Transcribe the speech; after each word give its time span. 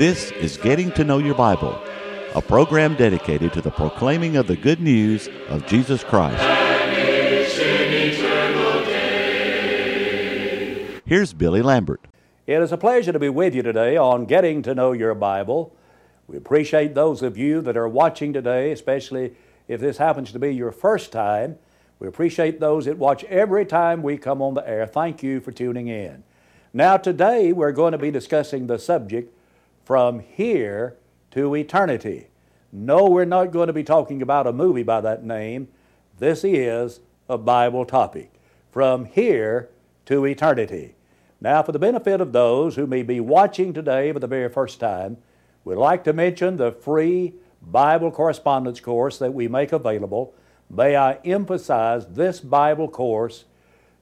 This 0.00 0.30
is 0.30 0.56
Getting 0.56 0.90
to 0.92 1.04
Know 1.04 1.18
Your 1.18 1.34
Bible, 1.34 1.78
a 2.34 2.40
program 2.40 2.94
dedicated 2.94 3.52
to 3.52 3.60
the 3.60 3.70
proclaiming 3.70 4.38
of 4.38 4.46
the 4.46 4.56
good 4.56 4.80
news 4.80 5.28
of 5.50 5.66
Jesus 5.66 6.02
Christ. 6.02 6.42
Here's 11.04 11.34
Billy 11.34 11.60
Lambert. 11.60 12.00
It 12.46 12.62
is 12.62 12.72
a 12.72 12.78
pleasure 12.78 13.12
to 13.12 13.18
be 13.18 13.28
with 13.28 13.54
you 13.54 13.60
today 13.60 13.98
on 13.98 14.24
Getting 14.24 14.62
to 14.62 14.74
Know 14.74 14.92
Your 14.92 15.14
Bible. 15.14 15.76
We 16.26 16.38
appreciate 16.38 16.94
those 16.94 17.20
of 17.20 17.36
you 17.36 17.60
that 17.60 17.76
are 17.76 17.86
watching 17.86 18.32
today, 18.32 18.72
especially 18.72 19.34
if 19.68 19.82
this 19.82 19.98
happens 19.98 20.32
to 20.32 20.38
be 20.38 20.54
your 20.54 20.72
first 20.72 21.12
time. 21.12 21.58
We 21.98 22.08
appreciate 22.08 22.58
those 22.58 22.86
that 22.86 22.96
watch 22.96 23.22
every 23.24 23.66
time 23.66 24.02
we 24.02 24.16
come 24.16 24.40
on 24.40 24.54
the 24.54 24.66
air. 24.66 24.86
Thank 24.86 25.22
you 25.22 25.40
for 25.40 25.52
tuning 25.52 25.88
in. 25.88 26.24
Now, 26.72 26.96
today 26.96 27.52
we're 27.52 27.72
going 27.72 27.92
to 27.92 27.98
be 27.98 28.10
discussing 28.10 28.66
the 28.66 28.78
subject 28.78 29.36
from 29.90 30.20
here 30.20 30.96
to 31.32 31.56
eternity. 31.56 32.28
No, 32.70 33.06
we're 33.06 33.24
not 33.24 33.50
going 33.50 33.66
to 33.66 33.72
be 33.72 33.82
talking 33.82 34.22
about 34.22 34.46
a 34.46 34.52
movie 34.52 34.84
by 34.84 35.00
that 35.00 35.24
name. 35.24 35.66
This 36.16 36.44
is 36.44 37.00
a 37.28 37.36
Bible 37.36 37.84
topic. 37.84 38.32
From 38.70 39.06
here 39.06 39.68
to 40.06 40.24
eternity. 40.26 40.94
Now, 41.40 41.64
for 41.64 41.72
the 41.72 41.80
benefit 41.80 42.20
of 42.20 42.30
those 42.30 42.76
who 42.76 42.86
may 42.86 43.02
be 43.02 43.18
watching 43.18 43.72
today 43.72 44.12
for 44.12 44.20
the 44.20 44.28
very 44.28 44.48
first 44.48 44.78
time, 44.78 45.16
we'd 45.64 45.74
like 45.74 46.04
to 46.04 46.12
mention 46.12 46.56
the 46.56 46.70
free 46.70 47.34
Bible 47.60 48.12
correspondence 48.12 48.78
course 48.78 49.18
that 49.18 49.34
we 49.34 49.48
make 49.48 49.72
available. 49.72 50.32
May 50.70 50.94
I 50.94 51.14
emphasize 51.24 52.06
this 52.06 52.38
Bible 52.38 52.86
course 52.86 53.44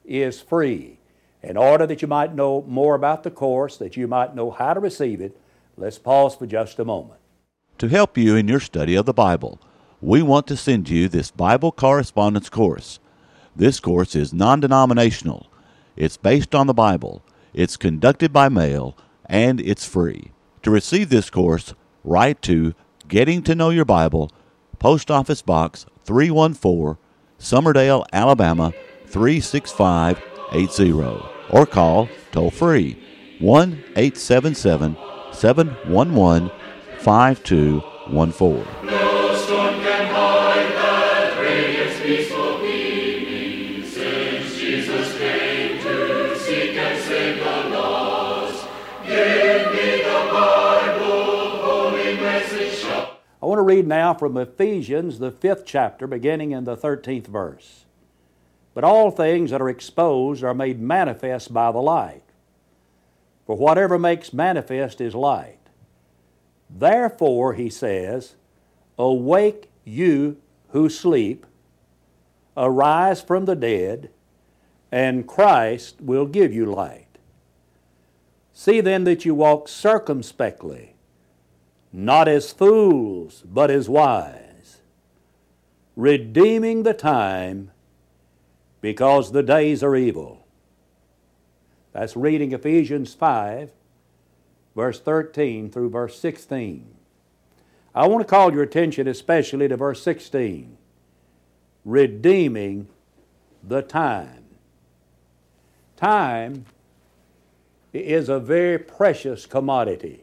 is 0.05 0.39
free. 0.39 0.99
In 1.43 1.57
order 1.57 1.87
that 1.87 2.03
you 2.03 2.09
might 2.09 2.35
know 2.35 2.63
more 2.69 2.95
about 2.95 3.23
the 3.23 3.31
course, 3.31 3.79
that 3.79 3.97
you 3.97 4.07
might 4.07 4.35
know 4.35 4.51
how 4.51 4.75
to 4.75 4.81
receive 4.81 5.23
it, 5.23 5.41
Let's 5.79 5.97
pause 5.97 6.35
for 6.35 6.45
just 6.45 6.79
a 6.81 6.85
moment. 6.85 7.21
To 7.79 7.87
help 7.87 8.19
you 8.19 8.35
in 8.35 8.49
your 8.49 8.59
study 8.59 8.97
of 8.97 9.07
the 9.07 9.15
Bible, 9.15 9.61
we 10.01 10.23
want 10.23 10.49
to 10.49 10.57
send 10.57 10.89
you 10.89 11.09
this 11.09 11.31
Bible 11.31 11.71
correspondence 11.71 12.49
course. 12.49 12.99
This 13.55 13.79
course 13.79 14.17
is 14.17 14.33
non 14.33 14.59
denominational, 14.59 15.47
it's 15.95 16.17
based 16.17 16.53
on 16.53 16.67
the 16.67 16.75
Bible, 16.75 17.23
it's 17.55 17.77
conducted 17.77 18.33
by 18.33 18.49
mail, 18.49 18.99
and 19.27 19.61
it's 19.61 19.87
free. 19.87 20.33
To 20.65 20.73
receive 20.73 21.11
this 21.11 21.31
course, 21.31 21.75
write 22.03 22.43
to 22.43 22.75
Getting 23.07 23.45
to 23.45 23.55
Know 23.55 23.71
Your 23.71 23.85
Bible, 23.85 24.33
Post 24.81 25.13
Office 25.13 25.43
Box 25.43 25.87
314, 26.03 26.97
Summerdale, 27.39 28.05
Alabama 28.13 28.73
36580, 29.07 31.23
or 31.51 31.67
call 31.67 32.09
toll 32.33 32.51
free 32.51 33.01
1 33.39 33.85
877 33.95 34.97
711 35.39 36.51
5214. 36.99 38.87
No 38.87 39.37
storm 39.37 39.75
can 39.75 40.07
hide 40.13 40.73
that 40.73 41.41
radiance 41.41 42.01
peaceful 42.01 42.59
beaming, 42.59 43.85
since 43.87 44.57
Jesus 44.57 45.17
came 45.17 45.81
to 45.81 46.37
seek 46.41 46.75
and 46.75 47.01
save 47.05 47.39
the 47.39 47.69
lost. 47.71 48.67
Give 49.07 49.73
me 49.73 50.03
the 50.03 50.29
Bible, 50.33 51.51
holy 51.63 52.17
message. 52.17 52.85
I 53.41 53.47
want 53.47 53.61
to 53.61 53.63
read 53.63 53.87
now 53.87 54.15
from 54.15 54.37
Ephesians, 54.37 55.21
the 55.21 55.31
fifth 55.31 55.65
chapter, 55.65 56.09
beginning 56.09 56.51
in 56.51 56.65
the 56.65 56.77
13th 56.77 57.29
verse. 57.29 57.85
But 58.75 58.83
all 58.83 59.13
things 59.13 59.53
that 59.53 59.63
are 59.63 59.69
exposed 59.69 60.43
are 60.43 60.53
made 60.53 60.81
manifest 60.81 61.55
by 61.55 61.71
the 61.71 61.79
light. 61.79 62.28
For 63.49 63.57
whatever 63.57 63.99
makes 63.99 64.35
manifest 64.35 65.01
is 65.01 65.15
light. 65.15 65.71
Therefore, 66.69 67.55
he 67.55 67.71
says, 67.71 68.35
Awake 68.99 69.71
you 69.87 70.37
who 70.73 70.91
sleep, 70.91 71.47
arise 72.59 73.23
from 73.23 73.47
the 73.47 73.57
dead, 73.57 74.11
and 74.93 75.27
Christ 75.27 75.99
will 75.99 76.27
give 76.27 76.53
you 76.53 76.67
light. 76.67 77.07
See 78.53 78.83
then 78.83 79.05
that 79.05 79.25
you 79.25 79.35
walk 79.35 79.67
circumspectly, 79.67 80.97
not 81.91 82.29
as 82.29 82.53
fools, 82.53 83.43
but 83.47 83.71
as 83.71 83.89
wise, 83.89 84.83
redeeming 85.97 86.83
the 86.83 86.93
time, 86.93 87.71
because 88.83 89.33
the 89.33 89.43
days 89.43 89.83
are 89.83 89.97
evil. 89.97 90.38
That's 91.99 92.15
reading 92.15 92.53
Ephesians 92.53 93.13
5, 93.15 93.73
verse 94.77 95.01
13 95.01 95.69
through 95.69 95.91
verse 95.91 96.17
16. 96.21 96.95
I 97.93 98.07
want 98.07 98.25
to 98.25 98.31
call 98.31 98.53
your 98.53 98.63
attention 98.63 99.09
especially 99.09 99.67
to 99.67 99.77
verse 99.77 100.01
16 100.05 100.79
redeeming 101.85 102.87
the 103.65 103.83
time. 103.83 104.45
Time 105.97 106.67
is 107.93 108.29
a 108.29 108.39
very 108.39 108.79
precious 108.79 109.45
commodity. 109.45 110.23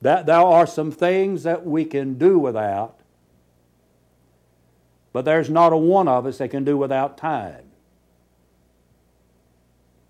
That 0.00 0.26
there 0.26 0.40
are 0.40 0.66
some 0.66 0.90
things 0.90 1.44
that 1.44 1.64
we 1.64 1.84
can 1.84 2.14
do 2.14 2.36
without, 2.36 2.98
but 5.12 5.24
there's 5.24 5.48
not 5.48 5.72
a 5.72 5.76
one 5.76 6.08
of 6.08 6.26
us 6.26 6.38
that 6.38 6.50
can 6.50 6.64
do 6.64 6.76
without 6.76 7.16
time. 7.16 7.68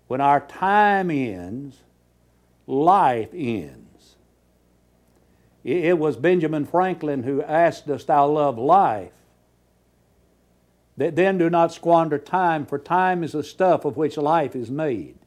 When 0.07 0.21
our 0.21 0.41
time 0.41 1.09
ends, 1.09 1.77
life 2.67 3.29
ends. 3.33 4.15
It 5.63 5.97
was 5.97 6.17
Benjamin 6.17 6.65
Franklin 6.65 7.23
who 7.23 7.41
asked 7.41 7.89
us, 7.89 8.03
Thou 8.03 8.27
love 8.27 8.57
life. 8.57 9.13
That 10.97 11.15
then 11.15 11.37
do 11.37 11.49
not 11.49 11.73
squander 11.73 12.19
time, 12.19 12.65
for 12.65 12.77
time 12.77 13.23
is 13.23 13.31
the 13.31 13.43
stuff 13.43 13.85
of 13.85 13.97
which 13.97 14.17
life 14.17 14.55
is 14.55 14.69
made. 14.69 15.17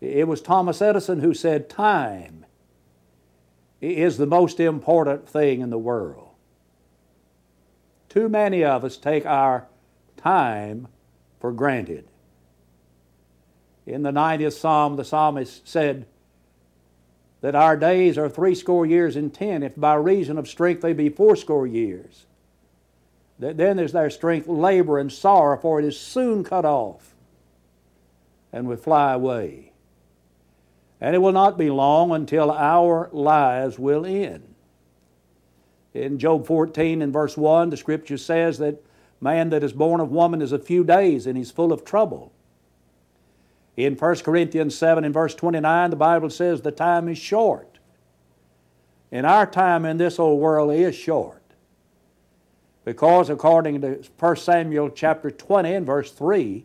It 0.00 0.28
was 0.28 0.40
Thomas 0.40 0.80
Edison 0.80 1.20
who 1.20 1.34
said, 1.34 1.68
Time 1.68 2.44
is 3.80 4.18
the 4.18 4.26
most 4.26 4.60
important 4.60 5.28
thing 5.28 5.60
in 5.60 5.70
the 5.70 5.78
world. 5.78 6.28
Too 8.08 8.28
many 8.28 8.64
of 8.64 8.84
us 8.84 8.96
take 8.96 9.26
our 9.26 9.66
time 10.16 10.88
for 11.40 11.52
granted. 11.52 12.08
In 13.88 14.02
the 14.02 14.10
90th 14.10 14.52
Psalm, 14.52 14.96
the 14.96 15.04
psalmist 15.04 15.66
said 15.66 16.04
that 17.40 17.54
our 17.54 17.74
days 17.74 18.18
are 18.18 18.28
threescore 18.28 18.84
years 18.84 19.16
and 19.16 19.32
ten, 19.32 19.62
if 19.62 19.74
by 19.76 19.94
reason 19.94 20.36
of 20.36 20.46
strength 20.46 20.82
they 20.82 20.92
be 20.92 21.08
fourscore 21.08 21.66
years. 21.66 22.26
Then 23.38 23.78
is 23.78 23.92
their 23.92 24.10
strength 24.10 24.46
labor 24.46 24.98
and 24.98 25.10
sorrow, 25.10 25.58
for 25.58 25.78
it 25.78 25.86
is 25.86 25.98
soon 25.98 26.44
cut 26.44 26.66
off 26.66 27.14
and 28.52 28.68
we 28.68 28.76
fly 28.76 29.14
away. 29.14 29.72
And 31.00 31.14
it 31.14 31.20
will 31.20 31.32
not 31.32 31.56
be 31.56 31.70
long 31.70 32.10
until 32.12 32.50
our 32.50 33.08
lives 33.10 33.78
will 33.78 34.04
end. 34.04 34.54
In 35.94 36.18
Job 36.18 36.46
14 36.46 37.00
and 37.00 37.12
verse 37.12 37.38
1, 37.38 37.70
the 37.70 37.76
scripture 37.78 38.18
says 38.18 38.58
that 38.58 38.84
man 39.18 39.48
that 39.50 39.64
is 39.64 39.72
born 39.72 40.00
of 40.00 40.10
woman 40.10 40.42
is 40.42 40.52
a 40.52 40.58
few 40.58 40.84
days 40.84 41.26
and 41.26 41.38
he's 41.38 41.50
full 41.50 41.72
of 41.72 41.84
trouble. 41.86 42.32
In 43.78 43.94
1 43.94 44.16
Corinthians 44.16 44.74
7 44.74 45.04
and 45.04 45.14
verse 45.14 45.36
29, 45.36 45.90
the 45.90 45.96
Bible 45.96 46.30
says 46.30 46.60
the 46.60 46.72
time 46.72 47.08
is 47.08 47.16
short. 47.16 47.78
And 49.12 49.24
our 49.24 49.46
time 49.46 49.84
in 49.84 49.98
this 49.98 50.18
old 50.18 50.40
world 50.40 50.72
is 50.72 50.96
short. 50.96 51.40
Because 52.84 53.30
according 53.30 53.80
to 53.82 54.02
1 54.18 54.36
Samuel 54.36 54.90
chapter 54.90 55.30
20 55.30 55.72
and 55.72 55.86
verse 55.86 56.10
3, 56.10 56.64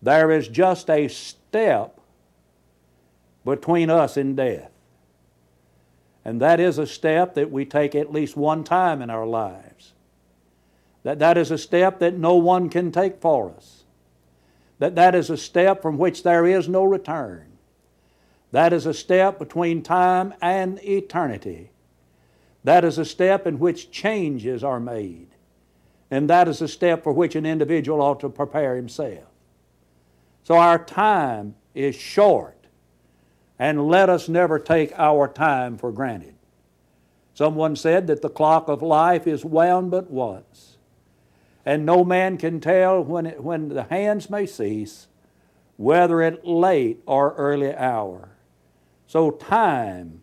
there 0.00 0.30
is 0.30 0.46
just 0.46 0.88
a 0.88 1.08
step 1.08 2.00
between 3.44 3.90
us 3.90 4.16
and 4.16 4.36
death. 4.36 4.70
And 6.24 6.40
that 6.40 6.60
is 6.60 6.78
a 6.78 6.86
step 6.86 7.34
that 7.34 7.50
we 7.50 7.64
take 7.64 7.96
at 7.96 8.12
least 8.12 8.36
one 8.36 8.62
time 8.62 9.02
in 9.02 9.10
our 9.10 9.26
lives. 9.26 9.94
That, 11.02 11.18
that 11.18 11.36
is 11.36 11.50
a 11.50 11.58
step 11.58 11.98
that 11.98 12.16
no 12.16 12.36
one 12.36 12.68
can 12.68 12.92
take 12.92 13.20
for 13.20 13.50
us 13.50 13.81
that 14.82 14.96
that 14.96 15.14
is 15.14 15.30
a 15.30 15.36
step 15.36 15.80
from 15.80 15.96
which 15.96 16.24
there 16.24 16.44
is 16.44 16.68
no 16.68 16.82
return. 16.82 17.46
That 18.50 18.72
is 18.72 18.84
a 18.84 18.92
step 18.92 19.38
between 19.38 19.80
time 19.80 20.34
and 20.42 20.82
eternity. 20.82 21.70
That 22.64 22.84
is 22.84 22.98
a 22.98 23.04
step 23.04 23.46
in 23.46 23.60
which 23.60 23.92
changes 23.92 24.64
are 24.64 24.80
made. 24.80 25.28
And 26.10 26.28
that 26.28 26.48
is 26.48 26.60
a 26.60 26.66
step 26.66 27.04
for 27.04 27.12
which 27.12 27.36
an 27.36 27.46
individual 27.46 28.02
ought 28.02 28.18
to 28.18 28.28
prepare 28.28 28.74
himself. 28.74 29.22
So 30.42 30.56
our 30.56 30.84
time 30.84 31.54
is 31.76 31.94
short, 31.94 32.66
and 33.60 33.86
let 33.86 34.10
us 34.10 34.28
never 34.28 34.58
take 34.58 34.92
our 34.98 35.28
time 35.28 35.78
for 35.78 35.92
granted. 35.92 36.34
Someone 37.34 37.76
said 37.76 38.08
that 38.08 38.20
the 38.20 38.28
clock 38.28 38.66
of 38.66 38.82
life 38.82 39.28
is 39.28 39.44
wound 39.44 39.92
but 39.92 40.10
once 40.10 40.71
and 41.64 41.86
no 41.86 42.04
man 42.04 42.36
can 42.38 42.60
tell 42.60 43.02
when, 43.02 43.26
when 43.42 43.68
the 43.68 43.84
hands 43.84 44.28
may 44.28 44.46
cease, 44.46 45.06
whether 45.76 46.22
at 46.22 46.46
late 46.46 47.00
or 47.06 47.34
early 47.34 47.74
hour. 47.74 48.30
So, 49.06 49.30
time, 49.30 50.22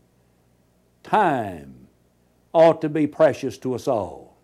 time 1.04 1.88
ought 2.54 2.82
to 2.82 2.90
be 2.90 3.08
precious 3.08 3.58
to 3.60 3.76
us 3.76 3.88
all. 3.88 4.38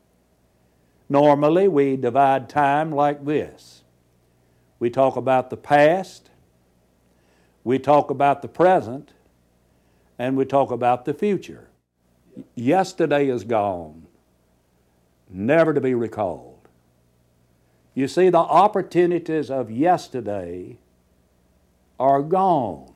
Normally, 1.10 1.68
we 1.68 1.98
divide 1.98 2.50
time 2.50 2.92
like 2.92 3.26
this 3.26 3.84
we 4.80 4.90
talk 4.90 5.16
about 5.16 5.50
the 5.50 5.58
past, 5.58 6.30
we 7.64 7.80
talk 7.80 8.10
about 8.10 8.42
the 8.42 8.48
present, 8.48 9.14
and 10.20 10.38
we 10.38 10.46
talk 10.46 10.72
about 10.72 11.06
the 11.06 11.14
future. 11.14 11.70
Yesterday 12.56 13.30
is 13.30 13.44
gone, 13.44 14.06
never 15.30 15.74
to 15.74 15.82
be 15.82 15.94
recalled. 15.94 16.55
You 17.96 18.10
see, 18.10 18.30
the 18.30 18.38
opportunities 18.38 19.50
of 19.50 19.72
yesterday 19.72 20.78
are 21.98 22.22
gone. 22.22 22.94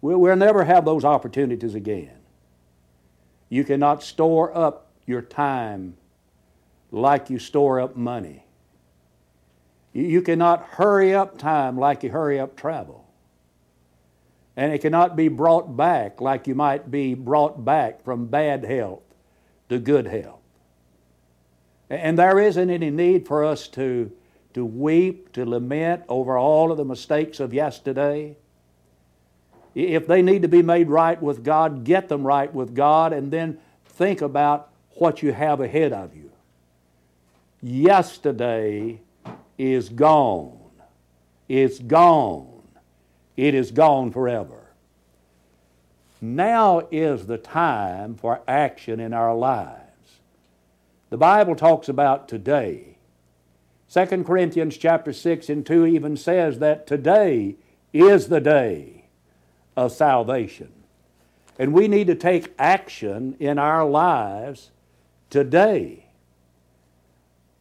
We'll, 0.00 0.18
we'll 0.18 0.36
never 0.36 0.64
have 0.64 0.86
those 0.86 1.04
opportunities 1.04 1.74
again. 1.74 2.16
You 3.50 3.64
cannot 3.64 4.02
store 4.02 4.56
up 4.56 4.90
your 5.06 5.20
time 5.20 5.96
like 6.90 7.28
you 7.28 7.38
store 7.38 7.78
up 7.78 7.94
money. 7.94 8.44
You, 9.92 10.04
you 10.04 10.22
cannot 10.22 10.62
hurry 10.62 11.14
up 11.14 11.36
time 11.36 11.78
like 11.78 12.02
you 12.02 12.10
hurry 12.10 12.40
up 12.40 12.56
travel. 12.56 13.06
And 14.56 14.72
it 14.72 14.78
cannot 14.78 15.14
be 15.14 15.28
brought 15.28 15.76
back 15.76 16.22
like 16.22 16.46
you 16.46 16.54
might 16.54 16.90
be 16.90 17.12
brought 17.14 17.64
back 17.64 18.02
from 18.02 18.26
bad 18.26 18.64
health 18.64 19.02
to 19.68 19.78
good 19.78 20.06
health. 20.06 20.37
And 21.90 22.18
there 22.18 22.38
isn't 22.38 22.70
any 22.70 22.90
need 22.90 23.26
for 23.26 23.44
us 23.44 23.68
to, 23.68 24.10
to 24.54 24.64
weep, 24.64 25.32
to 25.32 25.46
lament 25.46 26.04
over 26.08 26.36
all 26.36 26.70
of 26.70 26.76
the 26.76 26.84
mistakes 26.84 27.40
of 27.40 27.54
yesterday. 27.54 28.36
If 29.74 30.06
they 30.06 30.22
need 30.22 30.42
to 30.42 30.48
be 30.48 30.62
made 30.62 30.88
right 30.88 31.20
with 31.22 31.44
God, 31.44 31.84
get 31.84 32.08
them 32.08 32.26
right 32.26 32.52
with 32.52 32.74
God, 32.74 33.12
and 33.12 33.30
then 33.30 33.58
think 33.86 34.20
about 34.20 34.70
what 34.96 35.22
you 35.22 35.32
have 35.32 35.60
ahead 35.60 35.92
of 35.92 36.14
you. 36.14 36.30
Yesterday 37.62 39.00
is 39.56 39.88
gone. 39.88 40.58
It's 41.48 41.78
gone. 41.78 42.62
It 43.36 43.54
is 43.54 43.70
gone 43.70 44.10
forever. 44.10 44.68
Now 46.20 46.88
is 46.90 47.26
the 47.26 47.38
time 47.38 48.16
for 48.16 48.40
action 48.48 49.00
in 49.00 49.14
our 49.14 49.34
lives. 49.34 49.87
The 51.10 51.16
Bible 51.16 51.56
talks 51.56 51.88
about 51.88 52.28
today. 52.28 52.98
2 53.90 54.24
Corinthians 54.24 54.76
chapter 54.76 55.12
6 55.12 55.48
and 55.48 55.64
2 55.64 55.86
even 55.86 56.16
says 56.16 56.58
that 56.58 56.86
today 56.86 57.56
is 57.92 58.28
the 58.28 58.40
day 58.40 59.06
of 59.76 59.92
salvation. 59.92 60.70
And 61.58 61.72
we 61.72 61.88
need 61.88 62.06
to 62.08 62.14
take 62.14 62.54
action 62.58 63.36
in 63.40 63.58
our 63.58 63.88
lives 63.88 64.70
today. 65.30 66.04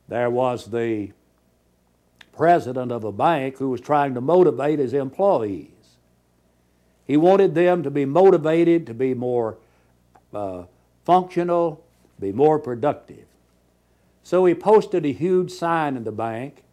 There 0.09 0.29
was 0.29 0.65
the 0.65 1.11
president 2.35 2.91
of 2.91 3.03
a 3.03 3.11
bank 3.11 3.57
who 3.57 3.69
was 3.69 3.81
trying 3.81 4.13
to 4.13 4.21
motivate 4.21 4.79
his 4.79 4.93
employees. 4.93 5.71
He 7.05 7.15
wanted 7.15 7.55
them 7.55 7.83
to 7.83 7.89
be 7.89 8.05
motivated 8.05 8.85
to 8.87 8.93
be 8.93 9.13
more 9.13 9.57
uh, 10.33 10.63
functional, 11.05 11.83
be 12.19 12.33
more 12.33 12.59
productive. 12.59 13.25
So 14.27 14.43
he 14.43 14.53
posted 14.53 15.05
a 15.05 15.13
huge 15.13 15.51
sign 15.51 15.95
in 15.95 16.03
the 16.03 16.11
bank, 16.11 16.63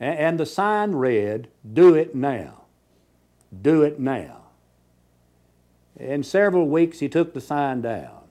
and, 0.00 0.40
the 0.40 0.46
sign 0.46 0.92
read, 0.92 1.48
Do 1.70 1.94
it 1.94 2.14
now. 2.14 2.62
Do 3.60 3.82
it 3.82 4.00
now. 4.00 4.44
In 6.00 6.22
several 6.22 6.66
weeks, 6.66 7.00
he 7.00 7.10
took 7.10 7.34
the 7.34 7.42
sign 7.42 7.82
down 7.82 8.22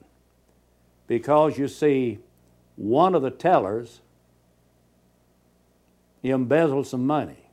because 1.06 1.56
you 1.56 1.68
see, 1.68 2.18
one 2.74 3.14
of 3.14 3.22
the 3.22 3.30
tellers 3.30 4.00
embezzled 6.20 6.88
some 6.88 7.06
money. 7.06 7.46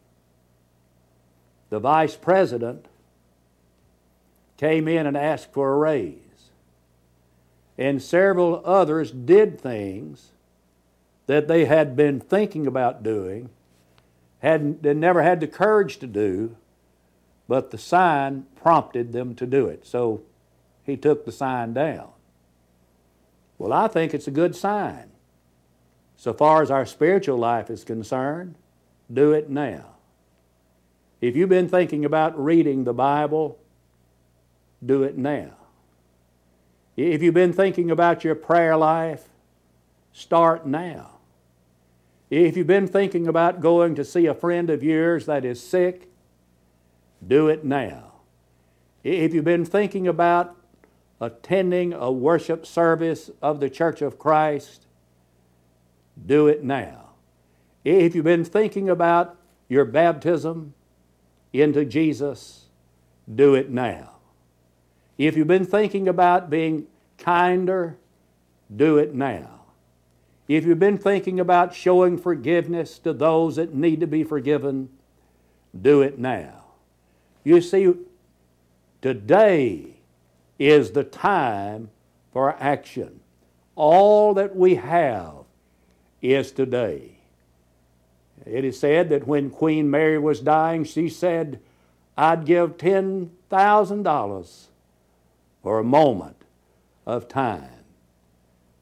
The 1.70 1.80
vice 1.80 2.16
president 2.16 2.88
came 4.58 4.88
in 4.88 5.06
and 5.06 5.16
asked 5.16 5.54
for 5.54 5.72
a 5.72 5.78
raise. 5.78 6.50
And 7.78 8.02
several 8.02 8.64
others 8.66 9.12
did 9.12 9.62
things 9.62 10.31
that 11.28 11.48
they 11.48 11.66
had 11.66 11.96
been 11.96 12.20
thinking 12.20 12.68
about 12.68 13.04
doing, 13.04 13.50
had 14.40 14.84
they 14.84 14.94
never 14.94 15.24
had 15.24 15.40
the 15.40 15.48
courage 15.48 15.98
to 15.98 16.08
do, 16.08 16.56
but 17.48 17.72
the 17.72 17.78
sign 17.78 18.46
prompted 18.56 19.14
them 19.14 19.36
to 19.36 19.46
do 19.46 19.68
it. 19.68 19.86
So 19.86 20.24
he 20.84 20.98
took 20.98 21.25
the 21.25 21.31
sign 21.31 21.74
down. 21.74 22.10
Well, 23.58 23.72
I 23.72 23.88
think 23.88 24.14
it's 24.14 24.28
a 24.28 24.31
good 24.31 24.56
sign. 24.56 25.12
So 26.18 26.34
far 26.34 26.62
as 26.62 26.72
our 26.72 26.86
spiritual 26.86 27.38
life 27.38 27.70
is 27.70 27.84
concerned, 27.84 28.56
do 29.12 29.31
it 29.31 29.50
now. 29.50 29.96
If 31.22 31.36
you've 31.36 31.50
been 31.50 31.70
thinking 31.70 32.04
about 32.04 32.42
reading 32.42 32.84
the 32.84 32.94
Bible, 32.94 33.58
do 34.86 35.04
it 35.04 35.18
now. 35.18 35.52
If 36.98 37.22
you've 37.22 37.34
been 37.34 37.54
thinking 37.54 37.90
about 37.90 38.24
your 38.24 38.36
prayer 38.36 38.75
life, 38.75 39.30
start 40.12 40.68
now. 40.68 41.12
If 42.35 42.57
you've 42.57 42.65
been 42.65 42.88
thinking 42.88 43.27
about 43.27 43.62
going 43.62 43.94
to 43.94 44.03
see 44.03 44.25
a 44.25 44.33
friend 44.33 44.71
of 44.71 44.81
yours 44.81 45.27
that 45.27 45.45
is 45.45 45.62
sick, 45.62 46.09
do 47.25 47.47
it 47.47 47.63
now. 47.63 48.13
If 49.03 49.35
you've 49.35 49.45
been 49.45 49.65
thinking 49.65 50.07
about 50.07 50.56
attending 51.21 51.94
a 51.94 52.12
worship 52.12 52.65
service 52.65 53.30
of 53.39 53.59
the 53.59 53.69
Church 53.69 54.01
of 54.01 54.18
Christ, 54.18 54.88
do 56.25 56.47
it 56.47 56.63
now. 56.63 57.12
If 57.83 58.15
you've 58.15 58.25
been 58.25 58.45
thinking 58.45 58.89
about 58.89 59.38
your 59.69 59.86
baptism 59.86 60.74
into 61.53 61.86
Jesus, 61.86 62.65
do 63.31 63.53
it 63.53 63.69
now. 63.69 64.15
If 65.19 65.38
you've 65.38 65.45
been 65.45 65.65
thinking 65.65 66.07
about 66.07 66.50
being 66.50 66.88
kinder, 67.19 67.95
do 68.75 68.97
it 68.97 69.13
now. 69.13 69.62
If 70.55 70.65
you've 70.65 70.77
been 70.77 71.00
thinking 71.00 71.39
about 71.39 71.74
showing 71.74 72.15
forgiveness 72.15 73.00
to 73.00 73.12
those 73.12 73.55
that 73.55 73.74
need 73.74 74.01
to 74.01 74.05
be 74.05 74.24
forgiven, 74.24 74.89
do 75.81 76.03
it 76.03 76.19
now. 76.19 76.65
You 77.43 77.60
see, 77.60 77.91
today 79.01 79.95
is 80.60 80.91
the 80.91 81.05
time 81.05 81.89
for 82.31 82.55
action. 82.60 83.19
All 83.75 84.36
that 84.36 84.55
we 84.55 84.75
have 84.75 85.45
is 86.22 86.51
today. 86.51 87.17
It 88.45 88.63
is 88.63 88.79
said 88.79 89.10
that 89.10 89.25
when 89.25 89.50
Queen 89.50 89.89
Mary 89.89 90.19
was 90.19 90.39
dying, 90.39 90.83
she 90.83 91.10
said, 91.10 91.62
I'd 92.15 92.45
give 92.45 92.77
$10,000 92.77 94.65
for 95.63 95.79
a 95.79 95.83
moment 95.83 96.38
of 97.07 97.27
time. 97.27 97.83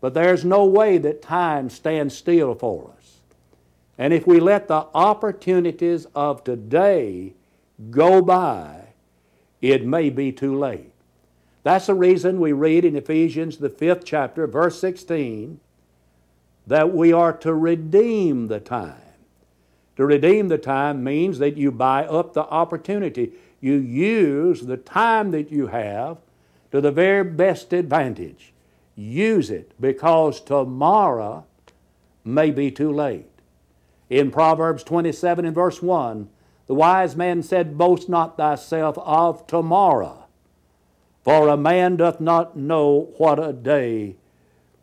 But 0.01 0.15
there's 0.15 0.43
no 0.43 0.65
way 0.65 0.98
that 0.98 1.22
time 1.22 1.70
stands 1.70 2.17
still 2.17 2.55
for 2.55 2.91
us. 2.98 3.20
And 3.98 4.13
if 4.13 4.25
we 4.25 4.39
let 4.39 4.67
the 4.67 4.88
opportunities 4.96 6.08
of 6.15 6.43
today 6.43 7.34
go 7.91 8.22
by, 8.22 8.88
it 9.62 9.86
may 9.86 10.10
be 10.10 10.31
too 10.31 10.58
late. 10.58 10.91
That's 11.63 11.86
the 11.86 11.93
reason 11.93 12.39
we 12.39 12.51
read 12.51 12.84
in 12.84 12.96
Ephesians, 12.96 13.58
the 13.58 13.70
fifth 13.70 14.03
chapter, 14.03 14.48
verse 14.48 14.79
16, 14.79 15.60
that 16.65 16.91
we 16.91 17.13
are 17.13 17.34
to 17.34 17.53
redeem 17.53 18.48
the 18.48 18.60
time. 18.60 18.96
To 19.98 20.05
redeem 20.05 20.48
the 20.48 20.58
time 20.58 21.03
means 21.03 21.38
that 21.38 21.58
you 21.58 21.72
buy 21.72 22.05
up 22.05 22.34
the 22.34 22.46
opportunity. 22.46 23.34
You 23.60 23.74
use 23.74 24.62
the 24.62 24.77
time 24.77 25.29
that 25.31 25.51
you 25.51 25.67
have 25.67 26.17
to 26.72 26.81
the 26.81 26.91
very 26.91 27.24
best 27.24 27.72
advantage. 27.74 28.50
Use 28.95 29.50
it 29.50 29.74
because 29.79 30.41
tomorrow 30.41 31.45
may 32.24 32.51
be 32.51 32.71
too 32.71 32.91
late. 32.91 33.27
In 34.10 34.31
Proverbs 34.31 34.83
27 34.83 35.45
and 35.45 35.55
verse 35.55 35.81
1, 35.81 36.29
the 36.67 36.74
wise 36.74 37.15
man 37.15 37.41
said, 37.43 37.77
Boast 37.77 38.10
not 38.10 38.38
thyself 38.38 38.98
of 39.00 39.48
tomorrow, 39.48 40.25
for 41.24 41.48
a 41.48 41.57
man 41.57 41.95
doth 41.98 42.19
not 42.19 42.57
know 42.57 43.13
what 43.17 43.43
a 43.43 43.53
day 43.53 44.17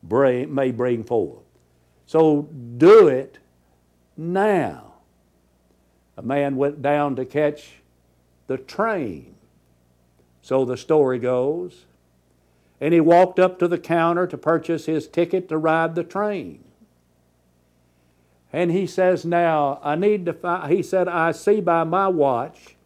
bring, 0.03 0.55
may 0.55 0.71
bring 0.71 1.05
forth. 1.05 1.45
So 2.07 2.49
do 2.79 3.09
it 3.09 3.39
now. 4.17 4.95
A 6.17 6.23
man 6.23 6.57
went 6.57 6.83
down 6.83 7.17
to 7.17 7.25
catch 7.25 7.75
the 8.47 8.57
train 8.57 9.35
so 10.49 10.65
the 10.65 10.79
story 10.79 11.19
goes. 11.19 11.85
And 12.81 12.95
he 12.95 13.01
walked 13.01 13.39
up 13.39 13.59
to 13.59 13.69
the 13.69 13.79
counter 13.79 14.27
to 14.27 14.39
purchase 14.39 14.87
his 14.87 15.09
ticket 15.09 15.49
to 15.49 15.59
ride 15.59 15.95
the 15.95 16.05
train. 16.05 16.63
And 18.53 18.71
he 18.71 18.87
says, 18.87 19.25
Now, 19.25 19.81
I 19.83 19.95
need 19.97 20.25
to 20.27 20.33
find, 20.33 20.73
he 20.73 20.83
said, 20.83 21.09
I 21.09 21.33
see 21.33 21.61
by 21.61 21.85
my 21.85 22.09
watch 22.09 22.77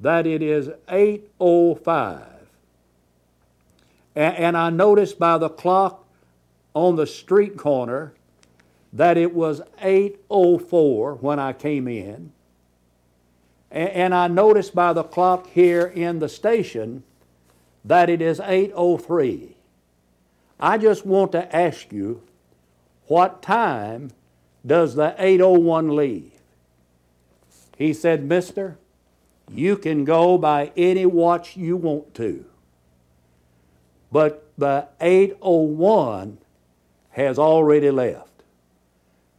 that 0.00 0.26
it 0.26 0.42
is 0.42 0.68
8.05. 0.88 2.26
And, 4.14 4.36
and 4.36 4.56
I 4.56 4.70
noticed 4.70 5.18
by 5.18 5.38
the 5.38 5.48
clock 5.48 6.04
on 6.74 6.96
the 6.96 7.06
street 7.06 7.56
corner 7.56 8.12
that 8.92 9.16
it 9.16 9.34
was 9.34 9.62
8.04 9.82 11.20
when 11.20 11.38
I 11.38 11.52
came 11.52 11.86
in. 11.86 12.32
And, 13.70 13.88
and 13.90 14.14
I 14.14 14.28
noticed 14.28 14.74
by 14.74 14.92
the 14.92 15.04
clock 15.04 15.46
here 15.48 15.86
in 15.86 16.18
the 16.18 16.28
station 16.28 17.04
that 17.84 18.10
it 18.10 18.20
is 18.20 18.38
8.03. 18.38 19.54
I 20.58 20.78
just 20.78 21.06
want 21.06 21.32
to 21.32 21.54
ask 21.54 21.92
you, 21.92 22.22
what 23.06 23.42
time 23.42 24.10
does 24.66 24.94
the 24.94 25.14
801 25.18 25.96
leave? 25.96 26.32
He 27.76 27.94
said, 27.94 28.24
Mister, 28.24 28.76
you 29.50 29.76
can 29.76 30.04
go 30.04 30.36
by 30.36 30.70
any 30.76 31.06
watch 31.06 31.56
you 31.56 31.76
want 31.76 32.14
to. 32.16 32.44
But 34.12 34.46
the 34.58 34.88
801 35.00 36.38
has 37.10 37.38
already 37.38 37.90
left. 37.90 38.28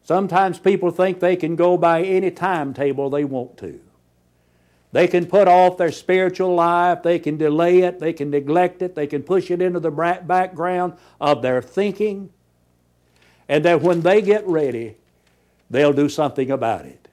Sometimes 0.03 0.59
people 0.59 0.91
think 0.91 1.19
they 1.19 1.35
can 1.35 1.55
go 1.55 1.77
by 1.77 2.01
any 2.01 2.31
timetable 2.31 3.09
they 3.09 3.23
want 3.23 3.57
to. 3.57 3.79
They 4.91 5.07
can 5.07 5.25
put 5.25 5.47
off 5.47 5.77
their 5.77 5.91
spiritual 5.91 6.53
life, 6.53 7.01
they 7.03 7.17
can 7.17 7.37
delay 7.37 7.79
it, 7.79 7.99
they 7.99 8.11
can 8.11 8.29
neglect 8.29 8.81
it, 8.81 8.93
they 8.93 9.07
can 9.07 9.23
push 9.23 9.49
it 9.49 9.61
into 9.61 9.79
the 9.79 9.91
background 9.91 10.93
of 11.19 11.41
their 11.41 11.61
thinking, 11.61 12.29
and 13.47 13.63
that 13.63 13.81
when 13.81 14.01
they 14.01 14.21
get 14.21 14.45
ready, 14.45 14.95
they'll 15.69 15.93
do 15.93 16.09
something 16.09 16.51
about 16.51 16.85
it. 16.85 17.07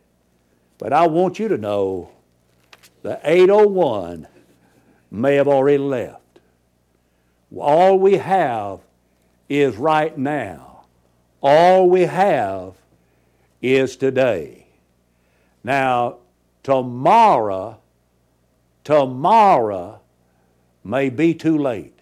But 0.78 0.92
I 0.92 1.06
want 1.06 1.38
you 1.38 1.48
to 1.48 1.56
know 1.56 2.10
the 3.02 3.20
801 3.22 4.26
may 5.10 5.36
have 5.36 5.48
already 5.48 5.78
left. 5.78 6.40
All 7.56 7.98
we 7.98 8.14
have 8.14 8.80
is 9.48 9.76
right 9.76 10.16
now. 10.16 10.84
All 11.40 11.88
we 11.88 12.02
have 12.02 12.74
is 13.62 13.96
today. 13.96 14.66
Now, 15.64 16.18
tomorrow, 16.68 17.80
tomorrow 18.84 19.98
may 20.84 21.08
be 21.08 21.32
too 21.32 21.56
late. 21.56 21.98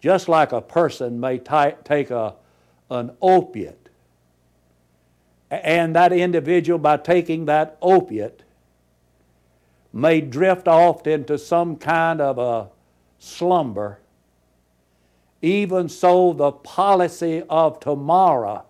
Just 0.00 0.28
like 0.28 0.50
a 0.50 0.60
person 0.60 1.20
may 1.20 1.38
t- 1.38 1.76
take 1.84 2.10
a, 2.10 2.34
an 2.90 3.12
opiate, 3.22 3.90
and 5.52 5.94
that 5.94 6.12
individual, 6.12 6.80
by 6.80 6.96
taking 6.96 7.44
that 7.44 7.78
opiate, 7.80 8.42
may 9.92 10.20
drift 10.20 10.66
off 10.66 11.06
into 11.06 11.38
some 11.38 11.76
kind 11.76 12.20
of 12.20 12.38
a 12.38 12.70
slumber. 13.20 14.00
Even 15.40 15.88
so, 15.88 16.32
the 16.32 16.50
policy 16.50 17.44
of 17.48 17.78
tomorrow 17.78 18.64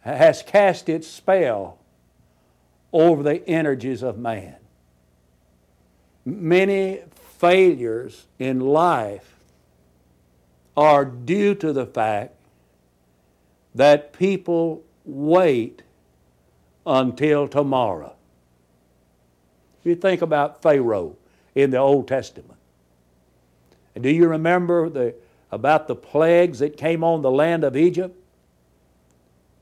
has 0.00 0.42
cast 0.42 0.88
its 0.88 1.06
spell 1.06 1.78
over 2.92 3.22
the 3.22 3.46
energies 3.48 4.02
of 4.02 4.18
man. 4.18 4.56
Many 6.24 7.00
failures 7.38 8.26
in 8.38 8.60
life 8.60 9.36
are 10.76 11.04
due 11.04 11.54
to 11.54 11.72
the 11.72 11.86
fact 11.86 12.34
that 13.74 14.12
people 14.12 14.82
wait 15.04 15.82
until 16.86 17.48
tomorrow. 17.48 18.14
If 19.80 19.86
You 19.86 19.94
think 19.94 20.22
about 20.22 20.62
Pharaoh 20.62 21.16
in 21.54 21.70
the 21.70 21.78
Old 21.78 22.08
Testament. 22.08 22.58
And 23.94 24.02
do 24.02 24.10
you 24.10 24.28
remember 24.28 24.88
the, 24.88 25.14
about 25.50 25.88
the 25.88 25.94
plagues 25.94 26.58
that 26.58 26.76
came 26.76 27.02
on 27.02 27.22
the 27.22 27.30
land 27.30 27.64
of 27.64 27.76
Egypt? 27.76 28.14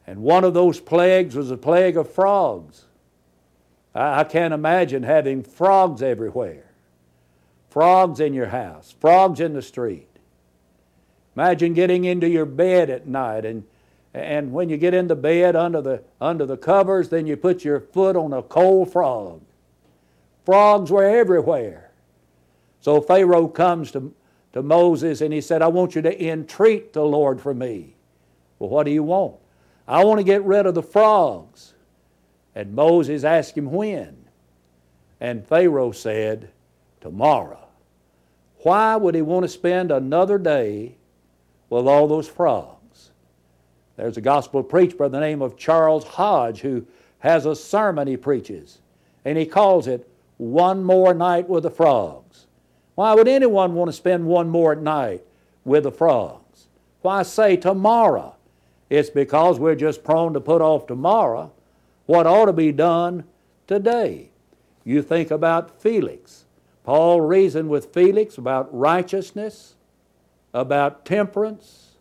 And 0.06 0.22
one 0.22 0.44
of 0.44 0.54
those 0.54 0.80
plagues 0.80 1.34
was 1.34 1.50
a 1.50 1.56
plague 1.56 1.96
of 1.96 2.10
frogs. 2.10 2.84
I, 3.94 4.20
I 4.20 4.24
can't 4.24 4.54
imagine 4.54 5.02
having 5.02 5.42
frogs 5.42 6.02
everywhere. 6.02 6.64
Frogs 7.70 8.20
in 8.20 8.34
your 8.34 8.48
house, 8.48 8.94
frogs 9.00 9.40
in 9.40 9.52
the 9.52 9.62
street. 9.62 10.08
Imagine 11.36 11.74
getting 11.74 12.04
into 12.04 12.28
your 12.28 12.46
bed 12.46 12.90
at 12.90 13.06
night 13.06 13.44
and 13.44 13.64
and 14.16 14.52
when 14.52 14.68
you 14.68 14.76
get 14.76 14.94
into 14.94 15.16
bed 15.16 15.56
under 15.56 15.82
the 15.82 16.04
under 16.20 16.46
the 16.46 16.56
covers, 16.56 17.08
then 17.08 17.26
you 17.26 17.36
put 17.36 17.64
your 17.64 17.80
foot 17.80 18.14
on 18.14 18.32
a 18.32 18.42
cold 18.42 18.92
frog. 18.92 19.42
Frogs 20.44 20.92
were 20.92 21.04
everywhere. 21.04 21.90
So 22.80 23.00
Pharaoh 23.00 23.48
comes 23.48 23.90
to, 23.92 24.14
to 24.52 24.62
Moses 24.62 25.20
and 25.20 25.32
he 25.32 25.40
said, 25.40 25.62
I 25.62 25.68
want 25.68 25.94
you 25.94 26.02
to 26.02 26.24
entreat 26.24 26.92
the 26.92 27.02
Lord 27.02 27.40
for 27.40 27.54
me. 27.54 27.96
Well, 28.58 28.70
what 28.70 28.84
do 28.84 28.92
you 28.92 29.02
want? 29.02 29.36
I 29.88 30.04
want 30.04 30.20
to 30.20 30.24
get 30.24 30.44
rid 30.44 30.66
of 30.66 30.74
the 30.74 30.82
frogs. 30.82 31.73
And 32.54 32.74
Moses 32.74 33.24
asked 33.24 33.56
him 33.56 33.72
when. 33.72 34.16
And 35.20 35.46
Pharaoh 35.46 35.92
said, 35.92 36.50
Tomorrow. 37.00 37.68
Why 38.58 38.96
would 38.96 39.14
he 39.14 39.22
want 39.22 39.44
to 39.44 39.48
spend 39.48 39.90
another 39.90 40.38
day 40.38 40.96
with 41.68 41.86
all 41.86 42.08
those 42.08 42.28
frogs? 42.28 43.10
There's 43.96 44.16
a 44.16 44.22
gospel 44.22 44.62
preacher 44.62 44.96
by 44.96 45.08
the 45.08 45.20
name 45.20 45.42
of 45.42 45.56
Charles 45.56 46.04
Hodge 46.04 46.60
who 46.60 46.86
has 47.18 47.46
a 47.46 47.54
sermon 47.54 48.08
he 48.08 48.16
preaches, 48.16 48.78
and 49.24 49.36
he 49.36 49.46
calls 49.46 49.86
it 49.86 50.08
One 50.38 50.82
More 50.82 51.14
Night 51.14 51.48
with 51.48 51.64
the 51.64 51.70
Frogs. 51.70 52.46
Why 52.94 53.14
would 53.14 53.28
anyone 53.28 53.74
want 53.74 53.88
to 53.88 53.92
spend 53.92 54.24
one 54.24 54.48
more 54.48 54.74
night 54.74 55.24
with 55.64 55.82
the 55.82 55.92
frogs? 55.92 56.66
Why 57.02 57.22
say 57.22 57.56
tomorrow? 57.56 58.36
It's 58.88 59.10
because 59.10 59.58
we're 59.58 59.74
just 59.74 60.04
prone 60.04 60.32
to 60.34 60.40
put 60.40 60.62
off 60.62 60.86
tomorrow 60.86 61.52
what 62.06 62.26
ought 62.26 62.46
to 62.46 62.52
be 62.52 62.72
done 62.72 63.24
today. 63.66 64.30
You 64.84 65.02
think 65.02 65.30
about 65.30 65.80
Felix. 65.80 66.44
Paul 66.84 67.22
reasoned 67.22 67.70
with 67.70 67.94
Felix 67.94 68.36
about 68.36 68.72
righteousness, 68.76 69.74
about 70.52 71.06
temperance, 71.06 71.96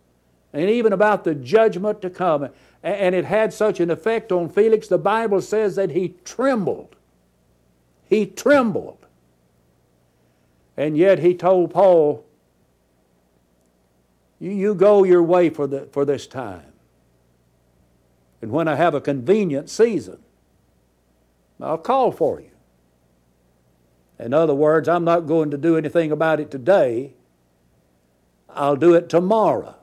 and 0.51 0.69
even 0.69 0.91
about 0.91 1.23
the 1.23 1.33
judgment 1.33 2.01
to 2.01 2.09
come. 2.09 2.49
And 2.83 3.15
it 3.15 3.25
had 3.25 3.53
such 3.53 3.79
an 3.79 3.89
effect 3.89 4.31
on 4.31 4.49
Felix, 4.49 4.87
the 4.87 4.97
Bible 4.97 5.41
says 5.41 5.77
that 5.77 5.91
he 5.91 6.15
trembled. 6.25 6.97
He 8.09 8.25
trembled. 8.25 9.05
And 10.75 10.97
yet 10.97 11.19
he 11.19 11.33
told 11.33 11.71
Paul, 11.71 12.25
You, 14.39 14.75
go 14.75 15.05
your 15.05 15.23
way 15.23 15.49
for, 15.49 15.65
the, 15.65 15.87
for 15.93 16.03
this 16.03 16.27
time. 16.27 16.72
And 18.43 18.51
when 18.51 18.67
I 18.67 18.75
have 18.75 18.93
a 18.93 18.99
convenient 18.99 19.69
season, 19.69 20.19
I'll 21.61 21.77
call 21.77 22.11
for 22.11 22.41
you. 22.41 22.49
In 24.19 24.33
other 24.33 24.53
words, 24.53 24.89
I'm 24.89 25.05
not 25.05 25.27
going 25.27 25.49
to 25.51 25.57
do 25.57 25.77
anything 25.77 26.11
about 26.11 26.41
it 26.41 26.51
today. 26.51 27.13
I'll 28.49 28.75
do 28.75 28.95
it 28.95 29.07
tomorrow. 29.07 29.77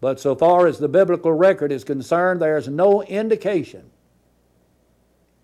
But 0.00 0.20
so 0.20 0.36
far 0.36 0.68
as 0.68 0.78
the 0.78 0.86
biblical 0.86 1.32
record 1.32 1.72
is 1.72 1.82
concerned, 1.82 2.40
there's 2.40 2.68
no 2.68 3.02
indication 3.02 3.90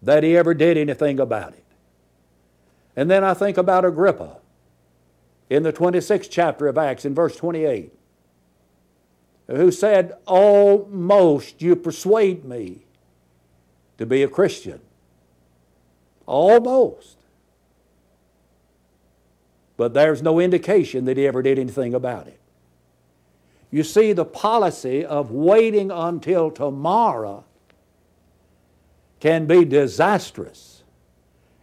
that 0.00 0.22
he 0.22 0.36
ever 0.36 0.54
did 0.54 0.78
anything 0.78 1.18
about 1.18 1.54
it. 1.54 1.64
And 2.94 3.10
then 3.10 3.24
I 3.24 3.34
think 3.34 3.58
about 3.58 3.84
Agrippa 3.84 4.36
in 5.50 5.64
the 5.64 5.72
26th 5.72 6.28
chapter 6.30 6.68
of 6.68 6.78
Acts, 6.78 7.04
in 7.04 7.16
verse 7.16 7.34
28 7.34 7.95
who 9.46 9.70
said, 9.70 10.16
Almost 10.26 11.62
you 11.62 11.76
persuade 11.76 12.44
me 12.44 12.82
to 13.98 14.06
be 14.06 14.22
a 14.22 14.28
Christian. 14.28 14.80
Almost. 16.26 17.16
But 19.76 19.94
there's 19.94 20.22
no 20.22 20.40
indication 20.40 21.04
that 21.04 21.16
he 21.16 21.26
ever 21.26 21.42
did 21.42 21.58
anything 21.58 21.94
about 21.94 22.26
it. 22.26 22.40
You 23.70 23.82
see, 23.82 24.12
the 24.12 24.24
policy 24.24 25.04
of 25.04 25.30
waiting 25.30 25.90
until 25.90 26.50
tomorrow 26.50 27.44
can 29.20 29.46
be 29.46 29.64
disastrous. 29.64 30.82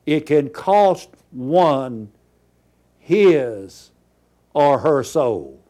It 0.05 0.25
can 0.25 0.49
cost 0.49 1.09
one 1.31 2.11
his 2.99 3.91
or 4.53 4.79
her 4.79 5.03
soul. 5.03 5.62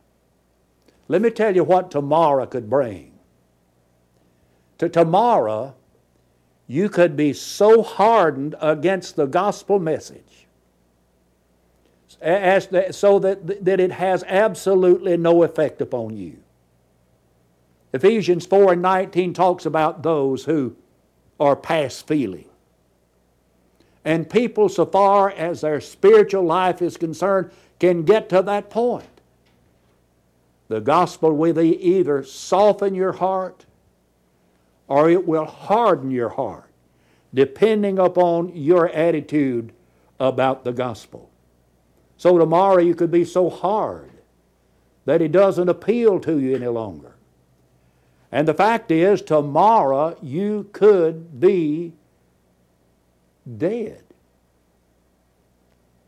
Let 1.14 1.22
me 1.22 1.30
tell 1.30 1.56
you 1.56 1.64
what 1.64 1.92
tomorrow 1.92 2.48
could 2.48 2.72
bring. 2.72 3.12
To 4.80 4.90
tomorrow, 4.90 5.76
you 6.66 6.90
could 6.90 7.16
be 7.16 7.34
so 7.34 7.84
hardened 7.84 8.56
against 8.60 9.16
the 9.16 9.28
gospel 9.28 9.78
message 9.78 10.48
as 12.20 12.66
the, 12.66 12.92
so 12.92 13.20
that, 13.20 13.64
that 13.64 13.80
it 13.80 13.92
has 13.92 14.24
absolutely 14.24 15.16
no 15.16 15.44
effect 15.44 15.82
upon 15.82 16.18
you. 16.18 16.40
Ephesians 17.94 18.48
4 18.48 18.74
and 18.74 18.82
19 18.82 19.36
talks 19.36 19.68
about 19.68 20.02
those 20.02 20.46
who 20.46 20.76
are 21.40 21.56
past 21.56 22.08
feeling. 22.08 22.50
And 24.04 24.28
people, 24.28 24.68
so 24.68 24.88
far 24.88 25.30
as 25.30 25.62
their 25.62 25.80
spiritual 25.80 26.44
life 26.44 26.82
is 26.82 26.98
concerned, 26.98 27.52
can 27.80 28.02
get 28.02 28.30
to 28.30 28.42
that 28.42 28.72
point. 28.72 29.13
The 30.74 30.82
gospel 30.82 31.34
will 31.34 31.60
either 31.60 32.24
soften 32.24 32.96
your 32.96 33.12
heart 33.12 33.68
or 34.88 35.08
it 35.08 35.28
will 35.28 35.46
harden 35.46 36.10
your 36.10 36.30
heart, 36.30 36.72
depending 37.32 38.00
upon 38.00 38.56
your 38.56 38.90
attitude 38.90 39.72
about 40.20 40.64
the 40.64 40.72
gospel. 40.72 41.30
So 42.18 42.40
tomorrow 42.40 42.80
you 42.80 42.96
could 42.96 43.12
be 43.12 43.24
so 43.24 43.52
hard 43.52 44.10
that 45.06 45.22
it 45.22 45.32
doesn't 45.32 45.70
appeal 45.70 46.20
to 46.22 46.40
you 46.40 46.56
any 46.56 46.66
longer. 46.66 47.18
And 48.32 48.48
the 48.48 48.56
fact 48.56 48.90
is, 48.90 49.22
tomorrow 49.22 50.18
you 50.24 50.70
could 50.74 51.40
be 51.40 51.94
dead. 53.60 54.02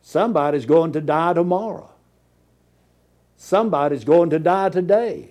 Somebody's 0.02 0.66
going 0.66 0.92
to 0.94 1.02
die 1.02 1.34
tomorrow. 1.34 1.95
Somebody's 3.38 4.04
going 4.04 4.30
to 4.32 4.40
die 4.40 4.70
today. 4.70 5.30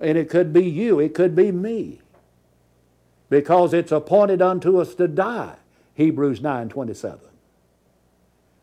And 0.00 0.16
it 0.16 0.30
could 0.30 0.52
be 0.52 0.64
you, 0.64 1.00
it 1.00 1.14
could 1.14 1.34
be 1.34 1.52
me. 1.52 2.00
Because 3.30 3.74
it's 3.74 3.92
appointed 3.92 4.40
unto 4.40 4.80
us 4.80 4.94
to 4.94 5.06
die. 5.06 5.56
Hebrews 5.94 6.40
9 6.40 6.68
27. 6.68 7.20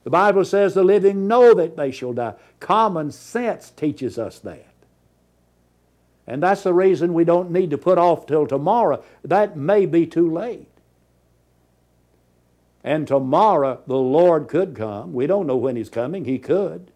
The 0.05 0.09
Bible 0.09 0.45
says 0.45 0.73
the 0.73 0.83
living 0.83 1.27
know 1.27 1.53
that 1.55 1.75
they 1.75 1.91
shall 1.91 2.13
die. 2.13 2.35
Common 2.59 3.11
sense 3.11 3.71
teaches 3.71 4.17
us 4.17 4.39
that. 4.39 4.67
And 6.27 6.41
that's 6.41 6.63
the 6.63 6.73
reason 6.73 7.13
we 7.13 7.23
don't 7.23 7.51
need 7.51 7.71
to 7.71 7.77
put 7.77 7.97
off 7.97 8.25
till 8.25 8.47
tomorrow. 8.47 9.03
That 9.23 9.57
may 9.57 9.85
be 9.85 10.05
too 10.05 10.31
late. 10.31 10.67
And 12.85 13.07
tomorrow 13.07 13.81
the 13.87 13.97
Lord 13.97 14.47
could 14.47 14.75
come. 14.75 15.11
We 15.11 15.25
don't 15.25 15.47
know 15.47 15.57
when 15.57 15.75
He's 15.75 15.89
coming. 15.89 16.23
He 16.23 16.37
could. 16.37 16.91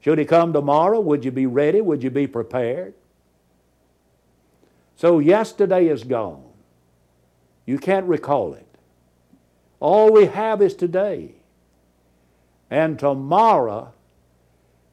Should 0.00 0.18
He 0.18 0.24
come 0.24 0.52
tomorrow, 0.52 1.00
would 1.00 1.24
you 1.24 1.32
be 1.32 1.46
ready? 1.46 1.80
Would 1.80 2.04
you 2.04 2.10
be 2.10 2.28
prepared? 2.28 2.94
So 4.94 5.18
yesterday 5.18 5.88
is 5.88 6.04
gone. 6.04 6.44
You 7.66 7.76
can't 7.76 8.06
recall 8.06 8.54
it. 8.54 8.66
All 9.80 10.12
we 10.12 10.26
have 10.26 10.62
is 10.62 10.76
today. 10.76 11.34
And 12.70 13.00
tomorrow 13.00 13.92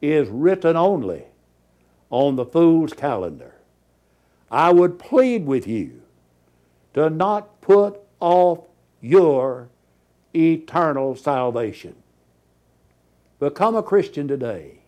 is 0.02 0.28
written 0.30 0.76
only 0.78 1.26
on 2.10 2.38
the 2.38 2.46
fool's 2.46 2.94
calendar. 2.94 3.54
I 4.50 4.72
would 4.72 4.98
plead 4.98 5.46
with 5.46 5.68
you 5.68 6.02
to 6.96 7.12
not 7.12 7.62
put 7.62 8.00
off 8.20 8.69
your 9.02 9.70
eternal 10.36 11.16
salvation. 11.16 11.96
Become 13.40 13.76
a 13.76 13.84
Christian 13.84 14.28
today. 14.28 14.80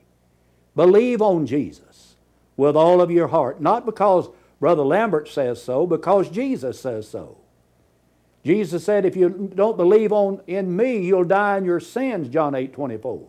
Believe 0.76 1.22
on 1.22 1.46
Jesus 1.46 2.16
with 2.58 2.76
all 2.76 3.02
of 3.02 3.12
your 3.12 3.28
heart, 3.28 3.62
not 3.62 3.86
because 3.86 4.30
Brother 4.60 4.84
Lambert 4.84 5.28
says 5.28 5.62
so, 5.62 5.88
because 5.88 6.30
Jesus 6.30 6.80
says 6.80 7.08
so. 7.08 7.38
Jesus 8.44 8.84
said, 8.84 9.06
if 9.06 9.16
you 9.16 9.52
don't 9.54 9.78
believe 9.78 10.12
on 10.12 10.42
in 10.48 10.76
me, 10.76 11.00
you'll 11.00 11.24
die 11.24 11.58
in 11.58 11.66
your 11.66 11.80
sins, 11.80 12.28
John 12.28 12.56
8 12.56 12.74
24. 12.74 13.28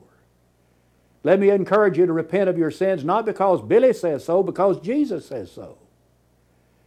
Let 1.25 1.39
me 1.39 1.51
encourage 1.51 1.99
you 1.99 2.07
to 2.07 2.13
repent 2.13 2.49
of 2.49 2.59
your 2.59 2.71
sins, 2.71 3.05
not 3.05 3.25
because 3.25 3.63
Billy 3.63 3.93
says 3.93 4.25
so, 4.25 4.43
because 4.43 4.81
Jesus 4.81 5.27
says 5.27 5.53
so. 5.53 5.79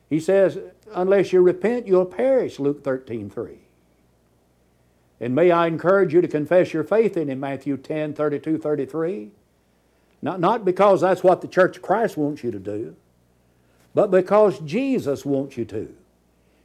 He 0.09 0.19
says, 0.19 0.57
unless 0.93 1.31
you 1.31 1.41
repent, 1.41 1.87
you'll 1.87 2.05
perish, 2.05 2.59
Luke 2.59 2.83
13 2.83 3.29
3. 3.29 3.64
And 5.19 5.33
may 5.33 5.51
I 5.51 5.67
encourage 5.67 6.13
you 6.13 6.21
to 6.21 6.27
confess 6.27 6.73
your 6.73 6.83
faith 6.83 7.15
in 7.15 7.29
Him, 7.29 7.39
Matthew 7.39 7.77
10 7.77 8.13
32 8.13 8.57
33. 8.57 9.31
Not, 10.21 10.39
not 10.39 10.65
because 10.65 11.01
that's 11.01 11.23
what 11.23 11.41
the 11.41 11.47
Church 11.47 11.77
of 11.77 11.83
Christ 11.83 12.17
wants 12.17 12.43
you 12.43 12.51
to 12.51 12.59
do, 12.59 12.95
but 13.93 14.11
because 14.11 14.59
Jesus 14.59 15.23
wants 15.23 15.57
you 15.57 15.65
to. 15.65 15.95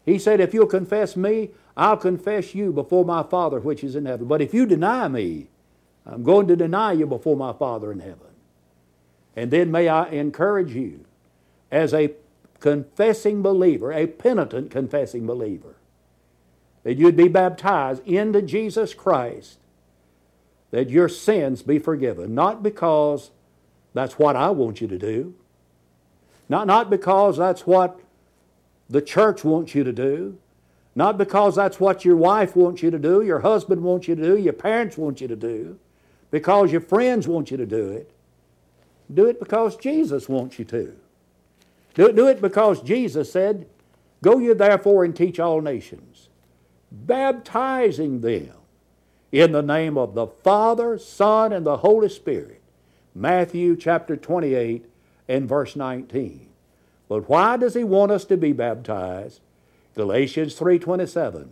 He 0.04 0.18
said, 0.18 0.40
If 0.40 0.54
you'll 0.54 0.66
confess 0.66 1.16
me, 1.16 1.50
I'll 1.76 1.96
confess 1.96 2.54
you 2.54 2.72
before 2.72 3.04
my 3.04 3.22
Father 3.22 3.60
which 3.60 3.84
is 3.84 3.94
in 3.94 4.06
heaven. 4.06 4.26
But 4.26 4.42
if 4.42 4.52
you 4.52 4.66
deny 4.66 5.08
me, 5.08 5.48
I'm 6.06 6.22
going 6.22 6.48
to 6.48 6.56
deny 6.56 6.92
you 6.92 7.06
before 7.06 7.36
my 7.36 7.52
Father 7.52 7.92
in 7.92 8.00
heaven. 8.00 8.18
And 9.36 9.50
then 9.50 9.70
may 9.70 9.88
I 9.88 10.08
encourage 10.08 10.74
you 10.74 11.04
as 11.70 11.94
a 11.94 12.12
confessing 12.58 13.42
believer, 13.42 13.92
a 13.92 14.06
penitent 14.06 14.70
confessing 14.70 15.26
believer, 15.26 15.76
that 16.82 16.96
you'd 16.96 17.16
be 17.16 17.28
baptized 17.28 18.06
into 18.06 18.42
Jesus 18.42 18.94
Christ, 18.94 19.58
that 20.70 20.90
your 20.90 21.08
sins 21.08 21.62
be 21.62 21.78
forgiven. 21.78 22.34
Not 22.34 22.62
because 22.62 23.30
that's 23.92 24.18
what 24.18 24.36
I 24.36 24.50
want 24.50 24.80
you 24.80 24.88
to 24.88 24.98
do, 24.98 25.34
not, 26.48 26.66
not 26.66 26.90
because 26.90 27.36
that's 27.36 27.66
what 27.66 28.00
the 28.88 29.02
church 29.02 29.44
wants 29.44 29.74
you 29.74 29.84
to 29.84 29.92
do, 29.92 30.38
not 30.94 31.16
because 31.16 31.54
that's 31.54 31.78
what 31.78 32.04
your 32.04 32.16
wife 32.16 32.56
wants 32.56 32.82
you 32.82 32.90
to 32.90 32.98
do, 32.98 33.22
your 33.22 33.40
husband 33.40 33.82
wants 33.82 34.08
you 34.08 34.16
to 34.16 34.22
do, 34.22 34.36
your 34.36 34.52
parents 34.52 34.96
want 34.98 35.20
you 35.20 35.28
to 35.28 35.36
do, 35.36 35.78
because 36.30 36.72
your 36.72 36.80
friends 36.80 37.28
want 37.28 37.50
you 37.50 37.56
to 37.56 37.66
do 37.66 37.90
it. 37.90 38.10
Do 39.12 39.26
it 39.26 39.38
because 39.38 39.76
Jesus 39.76 40.28
wants 40.28 40.58
you 40.58 40.64
to. 40.66 40.96
Do 41.94 42.06
it, 42.06 42.16
do 42.16 42.28
it 42.28 42.40
because 42.40 42.82
Jesus 42.82 43.30
said, 43.30 43.66
Go 44.22 44.38
ye 44.38 44.52
therefore 44.52 45.04
and 45.04 45.14
teach 45.14 45.40
all 45.40 45.60
nations, 45.60 46.28
baptizing 46.90 48.20
them 48.20 48.52
in 49.32 49.52
the 49.52 49.62
name 49.62 49.96
of 49.96 50.14
the 50.14 50.26
Father, 50.26 50.98
Son, 50.98 51.52
and 51.52 51.64
the 51.64 51.78
Holy 51.78 52.08
Spirit. 52.08 52.60
Matthew 53.14 53.76
chapter 53.76 54.16
28 54.16 54.86
and 55.28 55.48
verse 55.48 55.76
19. 55.76 56.48
But 57.08 57.28
why 57.28 57.56
does 57.56 57.74
he 57.74 57.84
want 57.84 58.12
us 58.12 58.24
to 58.26 58.36
be 58.36 58.52
baptized? 58.52 59.40
Galatians 59.94 60.54
3:27. 60.54 61.50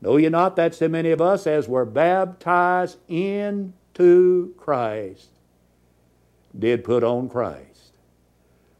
Know 0.00 0.16
ye 0.16 0.28
not 0.28 0.56
that 0.56 0.74
so 0.74 0.88
many 0.88 1.10
of 1.10 1.20
us 1.20 1.46
as 1.46 1.68
were 1.68 1.84
baptized 1.84 2.98
into 3.08 4.54
Christ 4.56 5.28
did 6.56 6.84
put 6.84 7.04
on 7.04 7.28
Christ. 7.28 7.96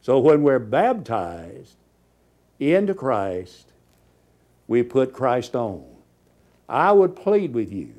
So 0.01 0.19
when 0.19 0.43
we're 0.43 0.59
baptized 0.59 1.75
into 2.59 2.93
Christ, 2.93 3.68
we 4.69 4.83
put 4.83 5.11
Christ 5.11 5.55
on. 5.55 5.83
I 6.69 6.91
would 6.91 7.15
plead 7.15 7.53
with 7.53 7.73
you 7.73 7.91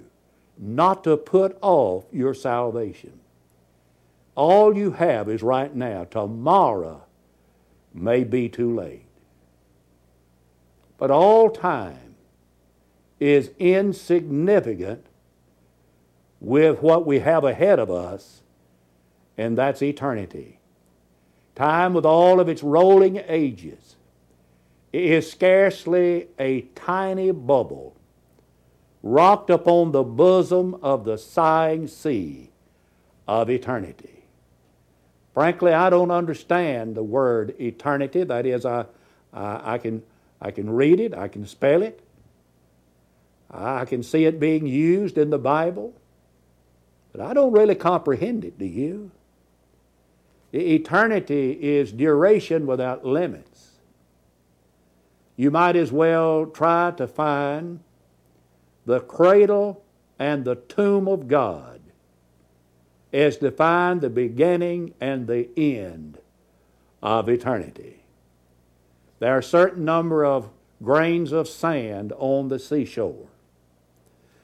not 0.56 1.02
to 1.04 1.16
put 1.16 1.58
off 1.60 2.04
your 2.12 2.32
salvation. 2.32 3.18
All 4.36 4.76
you 4.76 4.92
have 4.92 5.28
is 5.28 5.42
right 5.42 5.74
now. 5.74 6.04
Tomorrow 6.04 7.02
may 7.92 8.22
be 8.22 8.48
too 8.48 8.72
late. 8.72 9.04
But 10.96 11.10
all 11.10 11.50
time 11.50 12.14
is 13.18 13.50
insignificant 13.58 15.04
with 16.38 16.80
what 16.80 17.04
we 17.04 17.18
have 17.18 17.42
ahead 17.42 17.80
of 17.80 17.90
us, 17.90 18.42
and 19.36 19.58
that's 19.58 19.82
eternity. 19.82 20.60
Time, 21.56 21.94
with 21.94 22.06
all 22.06 22.38
of 22.38 22.48
its 22.48 22.62
rolling 22.62 23.20
ages, 23.26 23.96
is 24.92 25.30
scarcely 25.30 26.28
a 26.38 26.62
tiny 26.74 27.30
bubble 27.30 27.96
rocked 29.02 29.50
upon 29.50 29.92
the 29.92 30.02
bosom 30.02 30.74
of 30.82 31.04
the 31.04 31.16
sighing 31.16 31.86
sea 31.86 32.50
of 33.26 33.48
eternity. 33.48 34.24
Frankly, 35.32 35.72
I 35.72 35.90
don't 35.90 36.10
understand 36.10 36.96
the 36.96 37.02
word 37.02 37.54
eternity. 37.60 38.24
That 38.24 38.46
is, 38.46 38.66
I, 38.66 38.86
I, 39.32 39.74
I, 39.74 39.78
can, 39.78 40.02
I 40.40 40.50
can 40.50 40.68
read 40.68 41.00
it, 41.00 41.14
I 41.14 41.28
can 41.28 41.46
spell 41.46 41.82
it, 41.82 42.00
I 43.50 43.84
can 43.84 44.02
see 44.02 44.24
it 44.24 44.38
being 44.38 44.66
used 44.66 45.18
in 45.18 45.30
the 45.30 45.38
Bible, 45.38 45.94
but 47.12 47.20
I 47.20 47.32
don't 47.32 47.52
really 47.52 47.74
comprehend 47.74 48.44
it, 48.44 48.58
do 48.58 48.64
you? 48.64 49.10
Eternity 50.52 51.52
is 51.52 51.92
duration 51.92 52.66
without 52.66 53.04
limits. 53.04 53.69
You 55.40 55.50
might 55.50 55.74
as 55.74 55.90
well 55.90 56.44
try 56.44 56.90
to 56.98 57.06
find 57.06 57.80
the 58.84 59.00
cradle 59.00 59.82
and 60.18 60.44
the 60.44 60.56
tomb 60.56 61.08
of 61.08 61.28
God 61.28 61.80
as 63.10 63.38
to 63.38 63.50
find 63.50 64.02
the 64.02 64.10
beginning 64.10 64.92
and 65.00 65.26
the 65.26 65.48
end 65.56 66.18
of 67.02 67.26
eternity. 67.30 68.02
There 69.18 69.34
are 69.34 69.38
a 69.38 69.42
certain 69.42 69.82
number 69.82 70.26
of 70.26 70.50
grains 70.82 71.32
of 71.32 71.48
sand 71.48 72.12
on 72.18 72.48
the 72.48 72.58
seashore. 72.58 73.28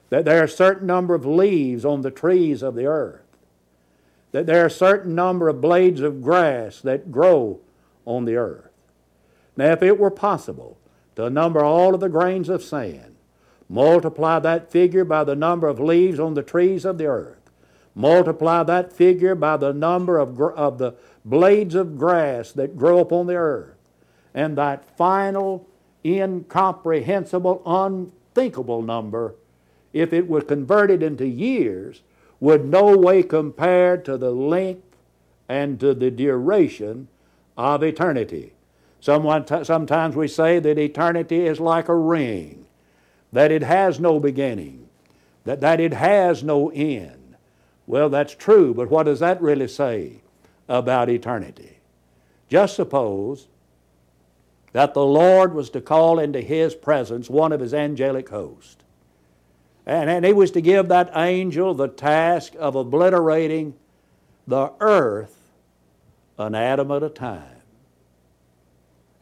That 0.09 0.25
there 0.25 0.41
are 0.41 0.45
a 0.45 0.49
certain 0.49 0.87
number 0.87 1.15
of 1.15 1.27
leaves 1.27 1.85
on 1.85 2.01
the 2.01 2.11
trees 2.11 2.63
of 2.63 2.75
the 2.75 2.87
earth 2.87 3.21
that 4.33 4.47
there 4.47 4.63
are 4.63 4.69
a 4.69 4.71
certain 4.71 5.15
number 5.15 5.51
of 5.51 5.61
blades 5.61 6.01
of 6.01 6.23
grass 6.23 6.81
that 6.81 7.13
grow 7.13 7.61
on 8.07 8.25
the 8.25 8.37
earth. 8.37 8.71
Now, 9.59 9.73
if 9.73 9.83
it 9.83 9.99
were 9.99 10.11
possible 10.11 10.79
to 11.17 11.31
number 11.31 11.65
all 11.65 11.95
of 11.95 12.01
the 12.01 12.09
grains 12.09 12.49
of 12.49 12.63
sand. 12.63 13.17
Multiply 13.69 14.39
that 14.39 14.71
figure 14.71 15.05
by 15.05 15.25
the 15.25 15.35
number 15.35 15.67
of 15.67 15.81
leaves 15.81 16.21
on 16.21 16.35
the 16.35 16.43
trees 16.43 16.85
of 16.85 16.99
the 16.99 17.07
earth. 17.07 17.51
Multiply 17.95 18.63
that 18.63 18.93
figure 18.93 19.35
by 19.35 19.57
the 19.57 19.73
number 19.73 20.19
of, 20.19 20.37
gr- 20.37 20.51
of 20.51 20.79
the 20.79 20.95
blades 21.25 21.75
of 21.75 21.99
grass 21.99 22.53
that 22.53 22.77
grow 22.77 23.01
upon 23.01 23.27
the 23.27 23.35
earth. 23.35 23.77
And 24.35 24.57
that 24.59 24.97
final, 24.97 25.67
incomprehensible, 26.05 27.63
unthinkable 27.65 28.83
number, 28.83 29.35
if 29.93 30.13
it 30.13 30.29
were 30.29 30.43
converted 30.43 31.03
into 31.03 31.27
years, 31.27 32.03
would 32.39 32.67
no 32.67 32.97
way 32.97 33.23
compare 33.23 33.97
to 33.97 34.19
the 34.19 34.31
length 34.31 34.97
and 35.49 35.81
to 35.81 35.95
the 35.95 36.11
duration 36.11 37.09
of 37.57 37.83
eternity. 37.83 38.53
Someone 39.01 39.45
t- 39.45 39.65
sometimes 39.65 40.17
we 40.17 40.29
say 40.29 40.59
that 40.59 40.79
eternity 40.79 41.47
is 41.47 41.61
like 41.61 41.89
a 41.89 41.95
ring, 41.95 42.67
that 43.33 43.53
it 43.53 43.63
has 43.63 44.01
no 44.01 44.19
beginning, 44.19 44.89
that, 45.45 45.61
that 45.61 45.81
it 45.81 45.93
has 45.93 46.43
no 46.43 46.71
end. 46.71 47.37
Well, 47.87 48.09
that's 48.09 48.35
true, 48.35 48.75
but 48.75 48.91
what 48.91 49.05
does 49.05 49.21
that 49.21 49.41
really 49.41 49.69
say 49.69 50.23
about 50.69 51.09
eternity? 51.09 51.79
Just 52.49 52.75
suppose 52.75 53.47
that 54.73 54.95
the 54.95 55.05
Lord 55.05 55.55
was 55.55 55.71
to 55.71 55.81
call 55.81 56.19
into 56.19 56.41
His 56.41 56.75
presence 56.75 57.31
one 57.31 57.53
of 57.53 57.61
His 57.61 57.73
angelic 57.73 58.29
host. 58.29 58.83
And, 59.87 60.11
and 60.11 60.25
He 60.25 60.33
was 60.33 60.51
to 60.53 60.61
give 60.61 60.89
that 60.89 61.13
angel 61.15 61.75
the 61.75 61.89
task 61.89 62.55
of 62.59 62.75
obliterating 62.75 63.75
the 64.47 64.73
earth 64.81 65.37
an 66.39 66.55
atom 66.55 66.91
at 66.91 67.03
a 67.03 67.09
time. 67.09 67.56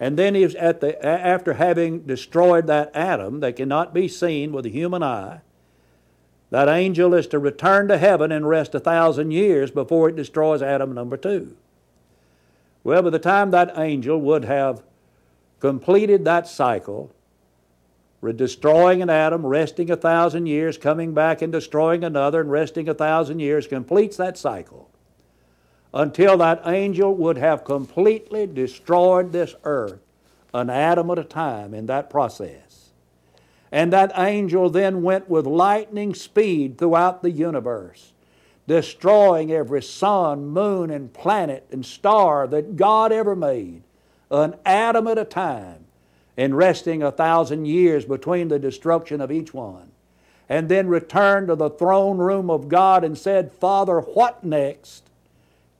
And 0.00 0.18
then 0.18 0.34
he's 0.34 0.54
at 0.56 0.80
the, 0.80 1.02
after 1.04 1.54
having 1.54 2.00
destroyed 2.00 2.66
that 2.66 2.94
atom 2.94 3.40
that 3.40 3.56
cannot 3.56 3.94
be 3.94 4.08
seen 4.08 4.52
with 4.52 4.64
the 4.64 4.70
human 4.70 5.02
eye, 5.02 5.40
that 6.50 6.68
angel 6.68 7.14
is 7.14 7.26
to 7.28 7.38
return 7.38 7.88
to 7.88 7.98
heaven 7.98 8.30
and 8.30 8.48
rest 8.48 8.74
a 8.74 8.80
thousand 8.80 9.30
years 9.30 9.70
before 9.70 10.08
it 10.08 10.16
destroys 10.16 10.62
atom 10.62 10.94
number 10.94 11.16
two. 11.16 11.56
Well, 12.82 13.02
by 13.02 13.10
the 13.10 13.18
time 13.18 13.50
that 13.50 13.78
angel 13.78 14.20
would 14.20 14.44
have 14.44 14.82
completed 15.60 16.24
that 16.24 16.46
cycle, 16.46 17.10
destroying 18.36 19.02
an 19.02 19.10
atom, 19.10 19.44
resting 19.44 19.90
a 19.90 19.96
thousand 19.96 20.46
years, 20.46 20.78
coming 20.78 21.14
back 21.14 21.42
and 21.42 21.52
destroying 21.52 22.04
another, 22.04 22.40
and 22.40 22.50
resting 22.50 22.88
a 22.88 22.94
thousand 22.94 23.40
years, 23.40 23.66
completes 23.66 24.16
that 24.16 24.36
cycle 24.38 24.90
until 25.94 26.36
that 26.36 26.60
angel 26.66 27.14
would 27.14 27.38
have 27.38 27.64
completely 27.64 28.46
destroyed 28.48 29.30
this 29.30 29.54
earth, 29.62 30.00
an 30.52 30.68
atom 30.68 31.08
at 31.10 31.20
a 31.20 31.24
time 31.24 31.72
in 31.72 31.86
that 31.86 32.10
process. 32.10 32.90
And 33.70 33.92
that 33.92 34.12
angel 34.16 34.68
then 34.70 35.02
went 35.02 35.30
with 35.30 35.46
lightning 35.46 36.12
speed 36.12 36.78
throughout 36.78 37.22
the 37.22 37.30
universe, 37.30 38.12
destroying 38.66 39.52
every 39.52 39.82
sun, 39.82 40.46
moon, 40.48 40.90
and 40.90 41.12
planet 41.12 41.66
and 41.70 41.86
star 41.86 42.48
that 42.48 42.76
God 42.76 43.12
ever 43.12 43.36
made, 43.36 43.82
an 44.32 44.56
atom 44.66 45.06
at 45.06 45.18
a 45.18 45.24
time, 45.24 45.84
and 46.36 46.56
resting 46.56 47.04
a 47.04 47.12
thousand 47.12 47.66
years 47.66 48.04
between 48.04 48.48
the 48.48 48.58
destruction 48.58 49.20
of 49.20 49.30
each 49.30 49.54
one. 49.54 49.92
And 50.48 50.68
then 50.68 50.88
returned 50.88 51.48
to 51.48 51.54
the 51.54 51.70
throne 51.70 52.18
room 52.18 52.50
of 52.50 52.68
God 52.68 53.04
and 53.04 53.16
said, 53.16 53.52
Father, 53.52 54.00
what 54.00 54.42
next? 54.42 55.04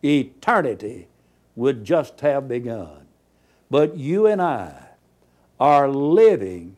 Eternity 0.04 1.08
would 1.56 1.84
just 1.84 2.20
have 2.20 2.48
begun. 2.48 3.06
But 3.70 3.96
you 3.96 4.26
and 4.26 4.42
I 4.42 4.88
are 5.58 5.88
living 5.88 6.76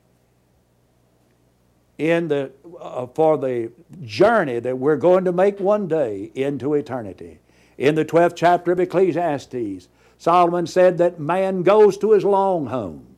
in 1.99 2.29
the, 2.29 2.51
uh, 2.81 3.07
for 3.07 3.39
the 3.39 3.71
journey 4.03 4.61
that 4.61 4.79
we're 4.79 4.97
going 4.97 5.25
to 5.25 5.33
make 5.33 5.59
one 5.59 5.89
day 5.89 6.31
into 6.35 6.75
eternity. 6.75 7.39
In 7.79 7.95
the 7.95 8.05
12th 8.05 8.35
chapter 8.37 8.73
of 8.73 8.81
Ecclesiastes, 8.81 9.89
Solomon 10.19 10.67
said 10.67 10.99
that 10.99 11.21
man 11.21 11.62
goes 11.62 11.99
to 11.99 12.12
his 12.12 12.25
long 12.25 12.67
home 12.67 13.17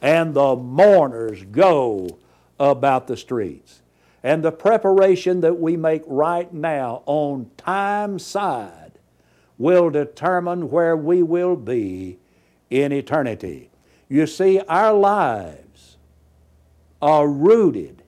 and 0.00 0.34
the 0.34 0.56
mourners 0.56 1.42
go 1.44 2.18
about 2.58 3.06
the 3.06 3.16
streets. 3.16 3.82
And 4.22 4.42
the 4.42 4.52
preparation 4.52 5.40
that 5.40 5.58
we 5.58 5.76
make 5.76 6.02
right 6.06 6.52
now 6.52 7.02
on 7.06 7.50
time's 7.56 8.24
side 8.24 8.87
will 9.58 9.90
determine 9.90 10.70
where 10.70 10.96
we 10.96 11.22
will 11.22 11.56
be 11.56 12.18
in 12.70 12.92
eternity. 12.92 13.70
You 14.08 14.26
see, 14.26 14.60
our 14.60 14.92
lives 14.92 15.96
are 17.02 17.28
rooted 17.28 18.02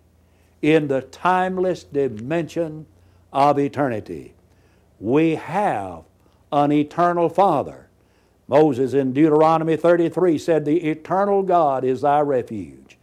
in 0.62 0.88
the 0.88 1.02
timeless 1.02 1.84
dimension 1.84 2.86
of 3.32 3.58
eternity. 3.58 4.34
We 4.98 5.34
have 5.36 6.04
an 6.52 6.72
eternal 6.72 7.28
Father. 7.28 7.88
Moses 8.48 8.94
in 8.94 9.12
Deuteronomy 9.12 9.76
33 9.76 10.38
said, 10.38 10.64
The 10.64 10.88
eternal 10.88 11.42
God 11.42 11.84
is 11.84 12.00
thy 12.00 12.20
refuge. 12.20 12.98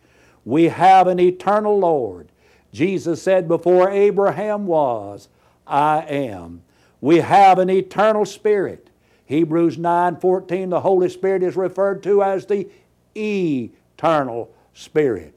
We 0.45 0.65
have 0.65 1.07
an 1.07 1.19
eternal 1.19 1.79
Lord. 1.79 2.29
Jesus 2.73 3.21
said, 3.21 3.47
Before 3.47 3.89
Abraham 3.89 4.67
was, 4.67 5.29
I 5.65 5.99
am. 6.01 6.63
We 7.07 7.19
have 7.19 7.57
an 7.57 7.69
eternal 7.69 8.25
spirit. 8.25 8.89
Hebrews 9.23 9.77
9:14 9.77 10.71
the 10.71 10.81
Holy 10.81 11.07
Spirit 11.07 11.41
is 11.41 11.55
referred 11.55 12.03
to 12.03 12.21
as 12.21 12.45
the 12.45 12.67
eternal 13.15 14.49
spirit. 14.73 15.33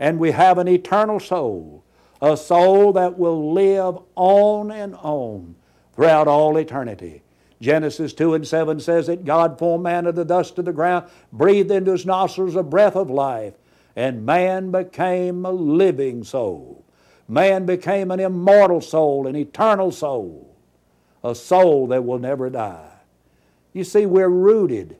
And 0.00 0.18
we 0.18 0.32
have 0.32 0.58
an 0.58 0.66
eternal 0.66 1.20
soul, 1.20 1.84
a 2.20 2.36
soul 2.36 2.92
that 2.94 3.20
will 3.20 3.52
live 3.52 3.98
on 4.16 4.72
and 4.72 4.96
on 4.96 5.54
throughout 5.92 6.26
all 6.26 6.56
eternity. 6.56 7.22
Genesis 7.60 8.12
2 8.12 8.34
and 8.34 8.44
7 8.44 8.80
says 8.80 9.06
that 9.06 9.24
God 9.24 9.60
formed 9.60 9.84
man 9.84 10.08
of 10.08 10.16
the 10.16 10.24
dust 10.24 10.58
of 10.58 10.64
the 10.64 10.72
ground, 10.72 11.06
breathed 11.32 11.70
into 11.70 11.92
his 11.92 12.04
nostrils 12.04 12.56
a 12.56 12.64
breath 12.64 12.96
of 12.96 13.08
life, 13.08 13.54
and 13.94 14.26
man 14.26 14.72
became 14.72 15.46
a 15.46 15.52
living 15.52 16.24
soul. 16.24 16.84
Man 17.28 17.64
became 17.64 18.10
an 18.10 18.18
immortal 18.18 18.80
soul, 18.80 19.28
an 19.28 19.36
eternal 19.36 19.92
soul 19.92 20.51
a 21.22 21.34
soul 21.34 21.86
that 21.88 22.04
will 22.04 22.18
never 22.18 22.50
die. 22.50 22.90
You 23.72 23.84
see, 23.84 24.06
we're 24.06 24.28
rooted 24.28 24.96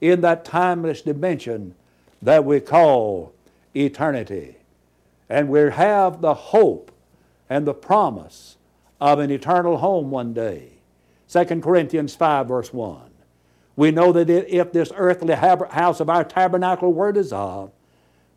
in 0.00 0.20
that 0.22 0.44
timeless 0.44 1.02
dimension 1.02 1.74
that 2.22 2.44
we 2.44 2.60
call 2.60 3.32
eternity. 3.74 4.56
And 5.28 5.48
we 5.48 5.70
have 5.70 6.20
the 6.20 6.34
hope 6.34 6.90
and 7.48 7.66
the 7.66 7.74
promise 7.74 8.56
of 9.00 9.18
an 9.18 9.30
eternal 9.30 9.78
home 9.78 10.10
one 10.10 10.32
day. 10.32 10.70
2 11.28 11.44
Corinthians 11.60 12.14
5, 12.14 12.48
verse 12.48 12.72
1. 12.72 13.00
We 13.74 13.90
know 13.90 14.12
that 14.12 14.30
if 14.30 14.72
this 14.72 14.90
earthly 14.96 15.34
house 15.34 16.00
of 16.00 16.08
our 16.08 16.24
tabernacle 16.24 16.92
were 16.92 17.12
dissolved, 17.12 17.72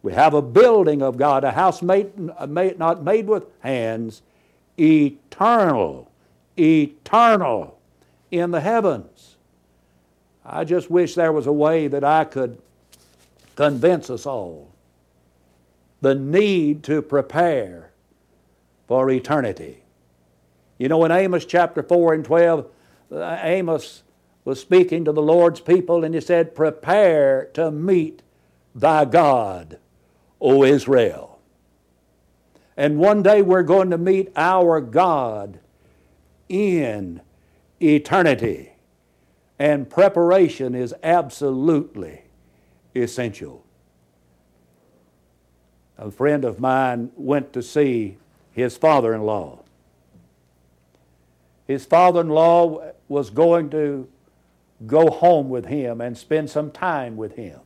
we 0.02 0.14
have 0.14 0.34
a 0.34 0.42
building 0.42 1.02
of 1.02 1.18
God, 1.18 1.44
a 1.44 1.52
house 1.52 1.82
made, 1.82 2.12
uh, 2.38 2.48
made, 2.48 2.80
not 2.80 3.04
made 3.04 3.28
with 3.28 3.46
hands, 3.60 4.22
eternal 4.78 6.09
eternal 6.60 7.80
in 8.32 8.52
the 8.52 8.62
heavens. 8.62 9.38
I 10.46 10.64
just 10.64 10.90
wish 10.90 11.16
there 11.16 11.32
was 11.32 11.48
a 11.48 11.54
way 11.54 11.88
that 11.88 12.04
I 12.04 12.26
could 12.26 12.60
convince 13.56 14.10
us 14.10 14.26
all 14.26 14.70
the 16.02 16.16
need 16.16 16.84
to 16.84 17.02
prepare 17.02 17.92
for 18.88 19.10
eternity. 19.10 19.84
You 20.78 20.88
know, 20.88 21.04
in 21.04 21.12
Amos 21.12 21.46
chapter 21.46 21.84
4 21.84 22.14
and 22.14 22.26
12, 22.26 22.68
uh, 23.12 23.38
Amos 23.42 24.04
was 24.46 24.60
speaking 24.60 25.06
to 25.06 25.12
the 25.12 25.22
Lord's 25.22 25.60
people 25.60 26.04
and 26.04 26.16
he 26.16 26.22
said, 26.22 26.56
Prepare 26.56 27.50
to 27.54 27.70
meet 27.70 28.22
thy 28.74 29.06
God, 29.06 29.78
O 30.40 30.64
Israel. 30.64 31.40
And 32.78 32.98
one 32.98 33.22
day 33.22 33.42
we're 33.42 33.64
going 33.64 33.90
to 33.90 33.98
meet 33.98 34.32
our 34.38 34.80
God 34.80 35.60
in 36.50 37.22
eternity. 37.82 38.74
And 39.58 39.90
preparation 39.90 40.76
is 40.76 40.94
absolutely 41.04 42.24
essential. 42.96 43.64
A 45.98 46.10
friend 46.10 46.46
of 46.46 46.60
mine 46.60 47.12
went 47.16 47.54
to 47.54 47.62
see 47.62 48.18
his 48.52 48.78
father 48.78 49.14
in 49.14 49.24
law. 49.24 49.60
His 51.68 51.86
father 51.86 52.22
in 52.22 52.30
law 52.30 52.94
was 53.08 53.30
going 53.30 53.70
to 53.72 54.08
go 54.88 55.10
home 55.10 55.50
with 55.50 55.66
him 55.66 56.02
and 56.02 56.18
spend 56.18 56.50
some 56.50 56.72
time 56.72 57.18
with 57.18 57.36
him. 57.36 57.60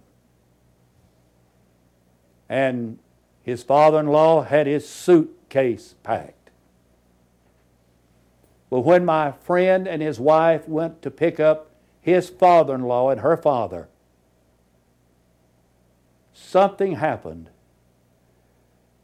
And 2.50 3.00
his 3.44 3.64
father 3.64 4.00
in 4.00 4.08
law 4.08 4.42
had 4.42 4.68
his 4.68 4.88
suitcase 4.88 5.96
packed. 6.04 6.43
But 8.74 8.86
when 8.86 9.06
my 9.06 9.34
friend 9.34 9.88
and 9.88 10.02
his 10.02 10.20
wife 10.20 10.68
went 10.68 11.04
to 11.04 11.12
pick 11.12 11.40
up 11.40 11.70
his 12.02 12.28
father 12.28 12.74
in 12.74 12.82
law 12.82 13.12
and 13.12 13.22
her 13.22 13.38
father, 13.38 13.88
something 16.34 16.96
happened 16.96 17.52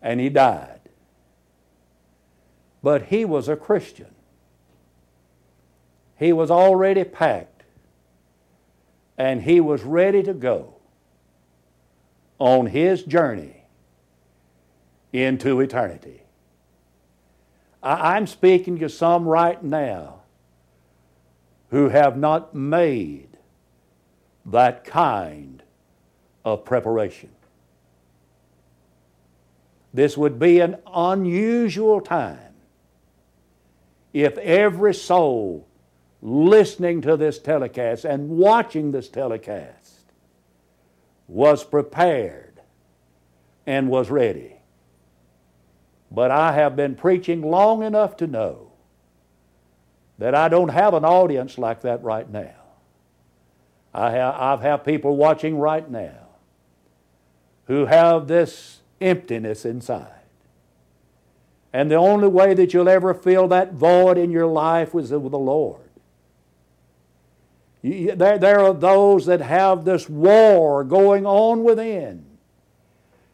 and 0.02 0.20
he 0.20 0.28
died. 0.28 0.80
But 2.82 3.10
he 3.10 3.26
was 3.26 3.48
a 3.48 3.56
Christian. 3.56 4.16
He 6.18 6.34
was 6.34 6.50
already 6.50 7.04
packed 7.04 7.62
and 9.20 9.44
he 9.44 9.60
was 9.60 9.84
ready 9.84 10.24
to 10.24 10.34
go 10.34 10.78
on 12.40 12.66
his 12.66 13.04
journey 13.04 13.66
into 15.14 15.60
eternity. 15.60 16.24
I- 17.82 18.16
I'm 18.16 18.28
speaking 18.28 18.80
to 18.80 18.90
some 18.90 19.28
right 19.28 19.62
now 19.64 20.22
who 21.70 21.90
have 21.90 22.18
not 22.18 22.54
made 22.54 23.38
that 24.46 24.84
kind 24.84 25.64
of 26.44 26.66
preparation. 26.66 27.30
This 29.94 30.18
would 30.18 30.40
be 30.40 30.60
an 30.60 30.78
unusual 30.94 32.02
time 32.02 32.54
if 34.14 34.38
every 34.38 34.94
soul 34.94 35.68
listening 36.22 37.02
to 37.02 37.16
this 37.16 37.40
telecast 37.40 38.06
and 38.06 38.30
watching 38.30 38.92
this 38.92 39.10
telecast 39.10 40.12
was 41.28 41.64
prepared 41.64 42.62
and 43.66 43.90
was 43.90 44.10
ready. 44.10 44.59
But 46.12 46.32
I 46.32 46.54
have 46.54 46.76
been 46.76 46.96
preaching 46.96 47.42
long 47.42 47.84
enough 47.84 48.18
to 48.18 48.28
know 48.28 48.72
that 50.18 50.36
I 50.36 50.50
don't 50.50 50.70
have 50.70 50.94
an 50.94 51.06
audience 51.06 51.58
like 51.58 51.82
that 51.82 52.04
right 52.04 52.30
now. 52.30 52.56
I 53.94 54.12
have, 54.12 54.36
I've 54.36 54.62
have 54.62 54.84
people 54.84 55.16
watching 55.16 55.58
right 55.60 55.90
now 55.90 56.28
who 57.66 57.86
have 57.86 58.28
this 58.28 58.82
emptiness 59.00 59.66
inside. 59.66 60.14
And 61.72 61.92
the 61.92 61.96
only 61.96 62.28
way 62.28 62.54
that 62.56 62.74
you'll 62.74 62.90
ever 62.90 63.14
fill 63.14 63.48
that 63.50 63.74
void 63.74 64.18
in 64.18 64.32
your 64.32 64.48
life 64.48 64.94
was 64.94 65.12
with 65.12 65.32
the 65.32 65.38
Lord. 65.40 65.82
You- 67.82 68.16
There, 68.16 68.38
there 68.40 68.60
are 68.60 68.74
those 68.74 69.28
that 69.28 69.42
have 69.42 69.86
this 69.86 70.10
war 70.10 70.84
going 70.84 71.26
on 71.26 71.64
within. 71.64 72.26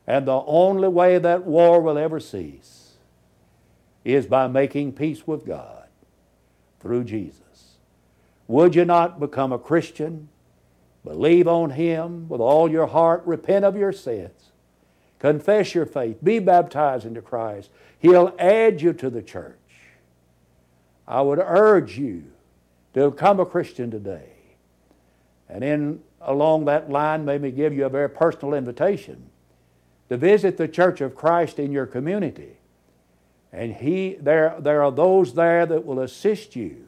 And 0.08 0.28
the 0.28 0.44
only 0.46 0.88
way 0.88 1.18
that 1.18 1.46
war 1.46 1.82
will 1.82 1.98
ever 1.98 2.20
cease 2.20 2.94
is 4.04 4.28
by 4.28 4.48
making 4.48 4.94
peace 4.94 5.26
with 5.26 5.46
God 5.46 5.88
through 6.80 7.06
Jesus. 7.06 7.78
Would 8.48 8.76
you 8.76 8.86
not 8.86 9.20
become 9.20 9.52
a 9.52 9.58
Christian? 9.58 10.30
Believe 11.04 11.48
on 11.48 11.72
Him 11.72 12.30
with 12.30 12.39
all 12.39 12.70
your 12.70 12.88
heart, 12.88 13.24
repent 13.26 13.65
of 13.65 13.76
your 13.76 13.91
sins, 13.91 14.52
confess 15.18 15.74
your 15.74 15.88
faith, 15.88 16.18
be 16.24 16.38
baptized 16.38 17.06
into 17.06 17.22
Christ. 17.22 17.72
He'll 17.98 18.36
add 18.38 18.82
you 18.82 18.94
to 18.94 19.10
the 19.10 19.24
church. 19.24 19.58
I 21.08 21.22
would 21.22 21.39
urge 21.39 21.98
you 21.98 22.26
to 22.94 23.10
become 23.10 23.39
a 23.39 23.46
Christian 23.46 23.89
today. 23.89 24.30
And 25.50 25.63
in 25.63 26.02
along 26.22 26.65
that 26.65 26.89
line, 26.89 27.26
may 27.26 27.38
me 27.38 27.52
give 27.52 27.74
you 27.74 27.86
a 27.86 27.89
very 27.89 28.10
personal 28.10 28.54
invitation 28.54 29.30
to 30.10 30.18
visit 30.18 30.58
the 30.58 30.68
Church 30.68 31.02
of 31.02 31.15
Christ 31.15 31.60
in 31.60 31.72
your 31.72 31.86
community. 31.86 32.58
And 33.52 33.74
he, 33.74 34.15
there, 34.20 34.56
there 34.60 34.84
are 34.84 34.91
those 34.91 35.34
there 35.34 35.65
that 35.65 35.86
will 35.86 36.00
assist 36.00 36.56
you 36.56 36.88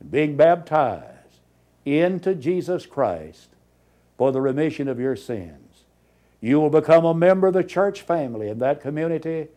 in 0.00 0.08
being 0.08 0.36
baptized 0.36 1.40
into 1.84 2.34
Jesus 2.34 2.86
Christ 2.86 3.50
for 4.16 4.32
the 4.32 4.40
remission 4.40 4.88
of 4.88 4.98
your 4.98 5.16
sins. 5.16 5.84
You 6.40 6.60
will 6.60 6.70
become 6.70 7.04
a 7.04 7.14
member 7.14 7.46
of 7.46 7.54
the 7.54 7.64
church 7.64 8.02
family 8.02 8.48
in 8.48 8.58
that 8.58 8.80
community, 8.80 9.48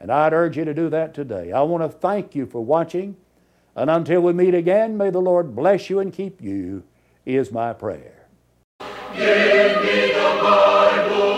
and 0.00 0.10
I'd 0.10 0.32
urge 0.32 0.56
you 0.56 0.64
to 0.64 0.74
do 0.74 0.88
that 0.90 1.14
today. 1.14 1.52
I 1.52 1.62
want 1.62 1.82
to 1.82 1.88
thank 1.88 2.34
you 2.34 2.46
for 2.46 2.64
watching, 2.64 3.16
and 3.74 3.90
until 3.90 4.20
we 4.20 4.32
meet 4.32 4.54
again, 4.54 4.96
may 4.96 5.10
the 5.10 5.20
Lord 5.20 5.54
bless 5.54 5.90
you 5.90 5.98
and 6.00 6.12
keep 6.12 6.42
you, 6.42 6.84
is 7.26 7.52
my 7.52 7.72
prayer. 7.72 8.26
Give 9.14 9.82
me 9.82 10.12
the 10.12 10.38
Bible, 10.42 11.37